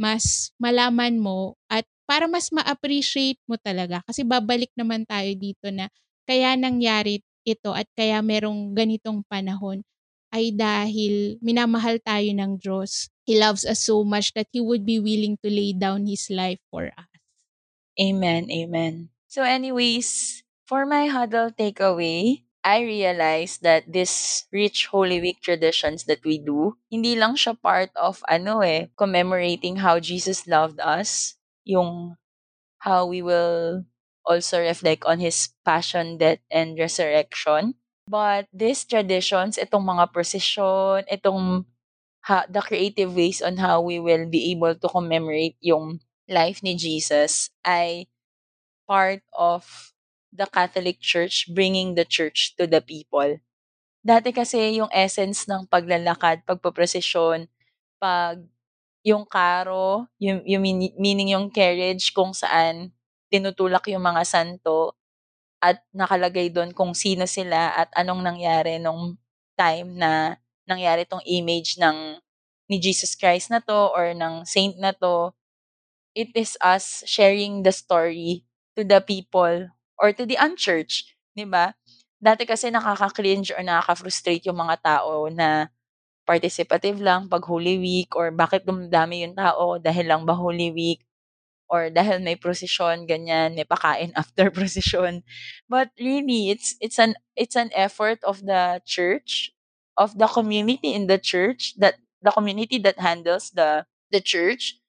[0.00, 4.02] mas malaman mo at para mas ma-appreciate mo talaga.
[4.02, 5.86] Kasi babalik naman tayo dito na
[6.26, 9.86] kaya nangyari ito at kaya merong ganitong panahon
[10.34, 13.06] ay dahil minamahal tayo ng Diyos.
[13.22, 16.58] He loves us so much that He would be willing to lay down His life
[16.74, 17.06] for us.
[17.94, 19.14] Amen, amen.
[19.30, 26.22] So anyways, for my huddle takeaway, I realized that this rich Holy Week traditions that
[26.26, 31.39] we do, hindi lang siya part of ano eh, commemorating how Jesus loved us,
[31.70, 32.18] yung
[32.82, 33.86] how we will
[34.26, 37.76] also reflect on His passion, death, and resurrection.
[38.10, 41.66] But these traditions, itong mga procession, itong
[42.26, 46.74] ha, the creative ways on how we will be able to commemorate yung life ni
[46.76, 48.10] Jesus ay
[48.86, 49.92] part of
[50.32, 53.38] the Catholic Church bringing the church to the people.
[54.00, 57.46] Dati kasi yung essence ng paglalakad, pagpaprosesyon,
[58.00, 58.40] pag
[59.06, 62.92] yung karo, yung, yung mean- meaning yung carriage kung saan
[63.32, 64.94] tinutulak yung mga santo
[65.60, 69.16] at nakalagay doon kung sino sila at anong nangyari nung
[69.58, 70.36] time na
[70.68, 72.16] nangyari tong image ng
[72.70, 75.34] ni Jesus Christ na to or ng saint na to.
[76.14, 81.74] It is us sharing the story to the people or to the unchurched, 'di ba?
[82.22, 85.70] Dati kasi nakaka-cringe or nakaka-frustrate yung mga tao na
[86.26, 91.02] participative lang pag Holy Week or bakit dumdami yung tao dahil lang ba Holy Week
[91.70, 95.22] or dahil may procession ganyan, may pakain after procession.
[95.70, 99.54] But really it's it's an it's an effort of the church,
[99.96, 104.82] of the community in the church that the community that handles the the church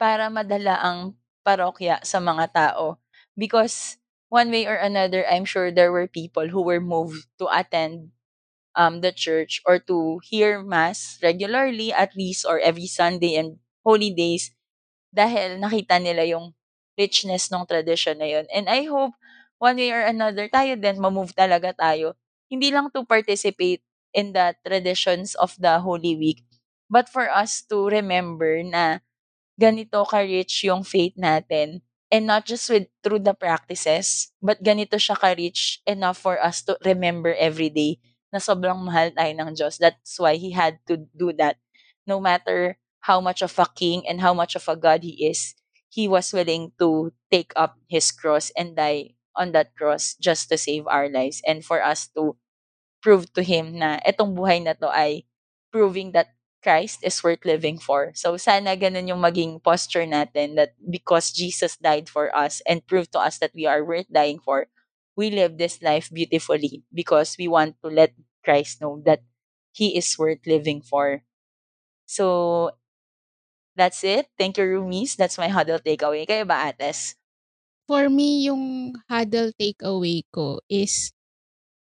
[0.00, 0.98] para madala ang
[1.44, 2.98] parokya sa mga tao.
[3.36, 4.00] Because
[4.32, 8.10] one way or another, I'm sure there were people who were moved to attend
[8.76, 14.10] um, the church or to hear mass regularly at least or every Sunday and holy
[14.14, 14.50] days
[15.14, 16.52] dahil nakita nila yung
[16.98, 18.46] richness ng tradition na yun.
[18.50, 19.14] And I hope
[19.58, 22.14] one way or another, tayo din, ma-move talaga tayo.
[22.50, 23.82] Hindi lang to participate
[24.14, 26.42] in the traditions of the Holy Week,
[26.90, 29.02] but for us to remember na
[29.58, 35.18] ganito ka-rich yung faith natin and not just with through the practices, but ganito siya
[35.18, 37.98] ka-rich enough for us to remember every day
[38.34, 39.78] na sobrang mahal tayo ng Diyos.
[39.78, 41.62] That's why He had to do that.
[42.10, 42.76] No matter
[43.06, 45.54] how much of a king and how much of a God He is,
[45.88, 50.58] He was willing to take up His cross and die on that cross just to
[50.58, 52.36] save our lives and for us to
[53.02, 55.24] prove to Him na etong buhay na to ay
[55.70, 56.32] proving that
[56.64, 58.16] Christ is worth living for.
[58.16, 63.12] So sana ganun yung maging posture natin that because Jesus died for us and proved
[63.12, 64.66] to us that we are worth dying for,
[65.16, 69.22] we live this life beautifully because we want to let Christ know that
[69.72, 71.22] He is worth living for.
[72.06, 72.72] So
[73.76, 74.26] that's it.
[74.38, 75.16] Thank you, Rumis.
[75.16, 76.26] That's my huddle takeaway.
[76.26, 77.14] Kayo ba, Ates?
[77.88, 81.12] For me, yung huddle takeaway ko is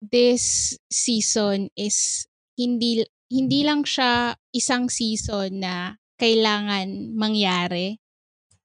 [0.02, 2.26] this season is
[2.58, 7.98] hindi hindi lang siya isang season na kailangan mangyari.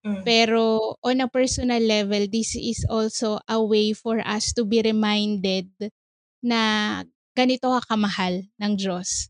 [0.02, 0.26] Mm.
[0.26, 5.70] Pero on a personal level, this is also a way for us to be reminded
[6.42, 7.02] na
[7.38, 9.30] ganito ka kamahal ng Diyos.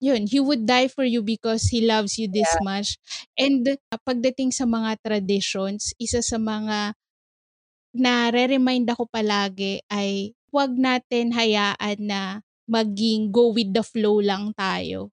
[0.00, 2.96] Yun, He would die for you because He loves you this much.
[3.36, 6.96] And uh, pagdating sa mga traditions, isa sa mga
[7.94, 12.20] na re-remind ako palagi ay huwag natin hayaan na
[12.70, 15.10] maging go with the flow lang tayo.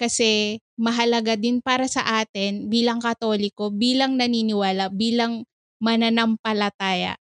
[0.00, 5.44] Kasi mahalaga din para sa atin bilang katoliko, bilang naniniwala, bilang
[5.76, 7.20] mananampalataya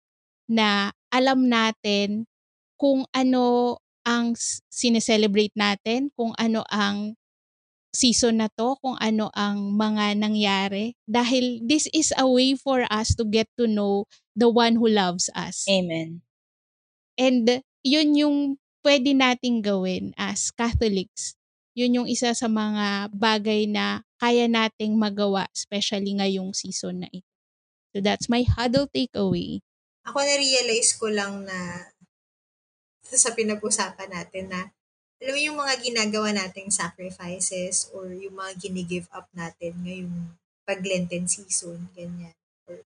[0.52, 2.28] na alam natin
[2.76, 4.36] kung ano ang
[4.68, 7.16] sineselebrate natin, kung ano ang
[7.96, 11.00] season na to, kung ano ang mga nangyari.
[11.08, 14.04] Dahil this is a way for us to get to know
[14.36, 15.64] the one who loves us.
[15.72, 16.22] Amen.
[17.16, 18.38] And yun yung
[18.84, 21.40] pwede nating gawin as Catholics.
[21.76, 27.28] Yun yung isa sa mga bagay na kaya nating magawa, especially ngayong season na ito.
[27.92, 29.60] So that's my huddle takeaway.
[30.08, 31.92] Ako na-realize ko lang na
[33.04, 34.72] sa pinag-usapan natin na
[35.20, 40.36] alam mo yung mga ginagawa nating sacrifices or yung mga gini-give up natin ngayong
[40.68, 42.36] pag-Lenten season, ganyan.
[42.68, 42.84] Or,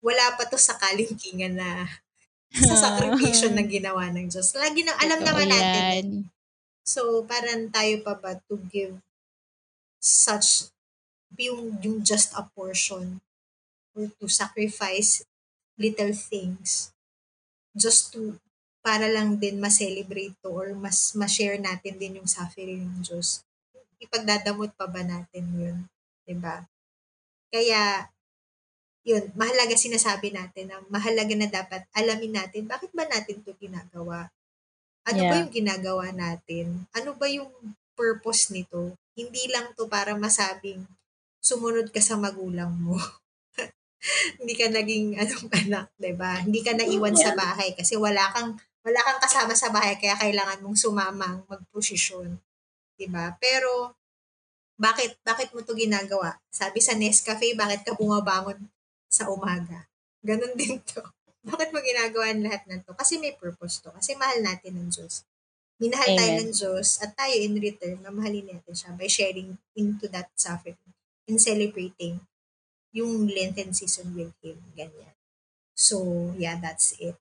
[0.00, 1.84] wala pa to sa kalingkingan na
[2.68, 4.56] sa sakripisyo na ginawa ng Diyos.
[4.56, 6.04] Lagi na, alam Totoo naman natin.
[6.88, 8.96] So, parang tayo pa ba to give
[10.00, 10.72] such,
[11.36, 13.20] yung, yung just a portion
[13.92, 15.20] or to sacrifice
[15.76, 16.96] little things
[17.76, 18.40] just to
[18.80, 23.44] para lang din ma-celebrate to or mas ma-share natin din yung suffering ng Diyos.
[24.00, 25.78] Ipagdadamot pa ba natin yun?
[26.40, 26.64] ba?
[27.52, 28.08] Kaya,
[29.04, 34.32] yun, mahalaga sinasabi natin na mahalaga na dapat alamin natin bakit ba natin to ginagawa?
[35.08, 35.40] Ano ba Yeah.
[35.42, 36.84] yung ginagawa natin?
[36.92, 37.48] Ano ba yung
[37.96, 38.92] purpose nito?
[39.16, 40.84] Hindi lang to para masabing
[41.40, 42.94] sumunod ka sa magulang mo.
[44.38, 46.44] hindi ka naging anong anak, 'di ba?
[46.44, 47.38] Hindi ka naiwan sa Yeah.
[47.40, 48.50] bahay kasi wala kang
[48.86, 52.38] wala kang kasama sa bahay kaya kailangan mong sumamang magposisyon,
[52.96, 53.34] 'di ba?
[53.42, 53.96] Pero
[54.78, 56.38] bakit bakit mo 'to ginagawa?
[56.52, 58.58] Sabi sa Nescafe, bakit ka bumabangon
[59.10, 59.88] sa umaga?
[60.22, 61.02] Ganon din 'to.
[61.50, 62.92] Bakit mo ginagawa ang lahat ng to?
[62.96, 63.90] Kasi may purpose to.
[63.94, 65.24] Kasi mahal natin ng Diyos.
[65.82, 66.38] Minahal tayo Amen.
[66.42, 70.78] ng Diyos at tayo in return, mamahalin natin siya by sharing into that suffering
[71.30, 72.20] and celebrating
[72.94, 74.58] yung Lenten season with Him.
[74.74, 75.14] Ganyan.
[75.76, 75.96] So,
[76.38, 77.16] yeah, that's it.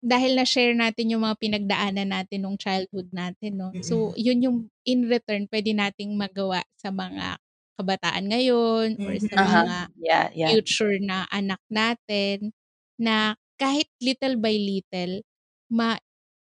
[0.00, 3.76] Dahil na-share natin yung mga pinagdaanan natin nung childhood natin, no?
[3.84, 4.58] So, yun yung
[4.88, 7.36] in return pwede nating magawa sa mga
[7.76, 9.44] kabataan ngayon or sa Mhm.
[9.44, 9.88] mga Aha.
[9.96, 10.48] Yeah, yeah.
[10.48, 12.52] future na anak natin
[13.00, 15.20] na kahit little by little,
[15.68, 16.00] ma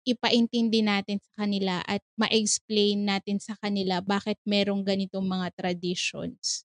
[0.06, 6.64] ipaintindi natin sa kanila at ma-explain natin sa kanila bakit merong ganitong mga traditions.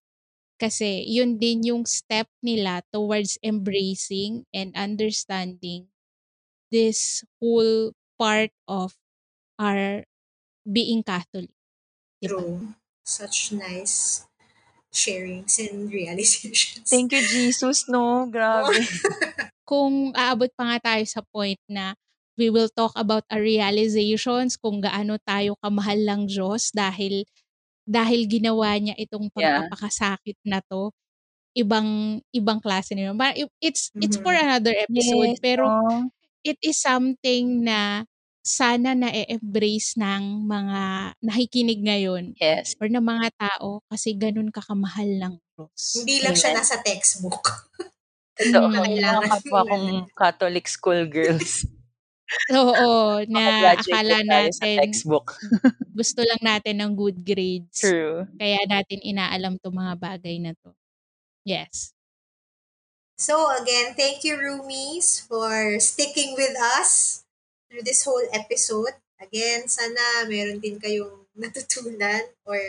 [0.56, 5.92] Kasi yun din yung step nila towards embracing and understanding
[6.72, 8.96] this whole part of
[9.60, 10.08] our
[10.64, 11.52] being Catholic.
[12.24, 12.40] Diba?
[12.40, 12.56] True.
[13.04, 14.24] Such nice
[14.88, 16.88] sharings and realizations.
[16.88, 18.26] Thank you, Jesus, no?
[18.32, 18.80] Grabe.
[19.66, 21.92] kung aabot pa nga tayo sa point na
[22.38, 27.24] we will talk about our realizations kung gaano tayo kamahal ng Diyos dahil
[27.88, 29.68] dahil ginawa niya itong Yeah.
[29.68, 30.90] pagpapakasakit na to
[31.56, 32.92] ibang ibang klase.
[33.16, 34.44] But it's it's for Mhm.
[34.46, 35.64] another episode Yes, pero
[36.46, 38.04] it is something na
[38.46, 40.82] sana na-embrace ng mga
[41.24, 42.76] nakikinig ngayon Yes.
[42.78, 45.82] or ng mga tao kasi ganun kakamahal ng Diyos.
[45.98, 46.60] Hindi lang siya Amen.
[46.62, 47.42] nasa textbook.
[48.36, 49.00] Totoo, Mm.
[49.00, 51.64] mga kapwa kong Catholic school girls.
[52.52, 55.36] Oo, na akala natin textbook.
[55.94, 57.80] gusto lang natin ng good grades.
[57.80, 58.28] True.
[58.38, 60.72] Kaya natin inaalam 'tong mga bagay na 'to.
[61.46, 61.90] Yes.
[63.18, 67.24] So again, thank you roomies for sticking with us
[67.72, 68.92] through this whole episode.
[69.16, 72.60] Again, sana meron din kayong natutunan or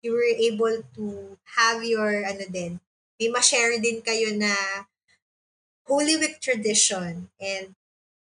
[0.00, 2.80] you were able to have your ano din,
[3.16, 4.52] may ma-share din kayo na
[5.86, 7.72] Holy Week tradition and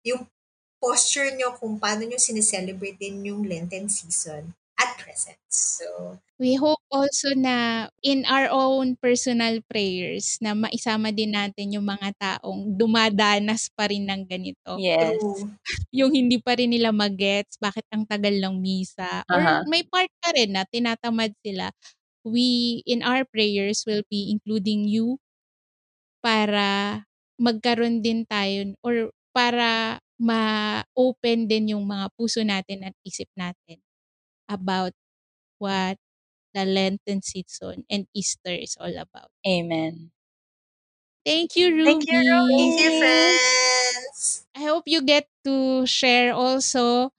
[0.06, 0.30] yung
[0.78, 5.38] posture nyo kung paano nyo sineselebrate din yung Lenten season at present.
[5.50, 11.82] So, We hope also na in our own personal prayers na maisama din natin yung
[11.82, 14.78] mga taong dumadanas pa rin ng ganito.
[14.78, 15.18] Yes.
[15.90, 19.26] Yung hindi pa rin nila magets bakit ang tagal ng misa.
[19.26, 19.66] Or Aha.
[19.66, 21.74] may part pa rin na tinatamad sila.
[22.24, 25.18] We, in our prayers, will be including you
[26.22, 27.02] para
[27.38, 33.78] magkaroon din tayo or para ma-open din yung mga puso natin at isip natin
[34.50, 34.92] about
[35.62, 35.96] what
[36.54, 39.30] the Lenten season and Easter is all about.
[39.46, 40.10] Amen.
[41.24, 41.84] Thank you, Ruby.
[41.84, 42.56] Thank you, Ruby.
[42.56, 44.46] Thank you, friends!
[44.54, 47.12] I hope you get to share also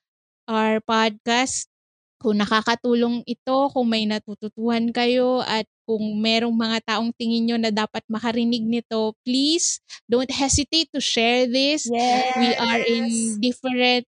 [0.47, 1.68] our podcast.
[2.20, 7.72] Kung nakakatulong ito, kung may natututuhan kayo at kung merong mga taong tingin nyo na
[7.72, 11.88] dapat makarinig nito, please don't hesitate to share this.
[11.88, 12.36] Yes.
[12.36, 13.03] We are in
[13.39, 14.03] different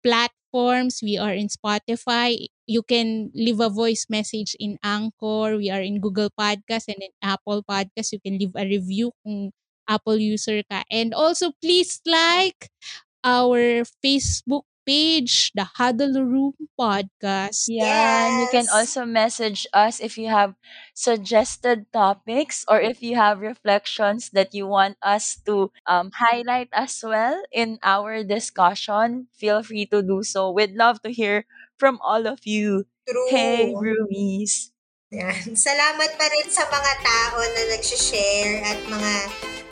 [0.00, 1.02] platforms.
[1.02, 2.48] We are in Spotify.
[2.64, 5.58] You can leave a voice message in Anchor.
[5.58, 8.14] We are in Google Podcast and in Apple Podcast.
[8.14, 9.50] You can leave a review kung
[9.88, 10.86] Apple user ka.
[10.88, 12.70] And also, please like
[13.24, 17.68] our Facebook page, the Huddle Room Podcast.
[17.68, 18.72] Yeah, you can Yes.
[18.72, 20.56] also message us if you have
[20.96, 26.98] suggested topics or if you have reflections that you want us to um, highlight as
[27.04, 29.28] well in our discussion.
[29.36, 30.50] Feel free to do so.
[30.50, 31.44] We'd love to hear
[31.76, 32.88] from all of you.
[33.08, 33.28] True.
[33.30, 34.72] Hey, roomies.
[35.12, 35.56] Yan.
[35.68, 39.14] Salamat pa rin sa mga tao na nag-share at mga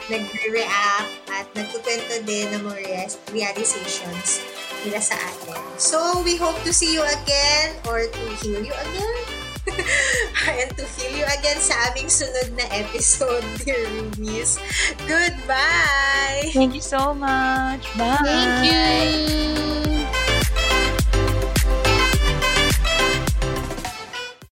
[0.07, 4.41] nag-react at nagkukwento din ng mga rea- realizations
[4.85, 5.57] nila sa atin.
[5.81, 9.37] So, we hope to see you again or to hear you again.
[10.47, 14.62] and to feel you again sa aming sunod na episode, dear Rubies.
[15.11, 16.55] Goodbye!
[16.55, 17.83] Thank you so much.
[17.99, 18.22] Bye.
[18.22, 19.95] Thank you.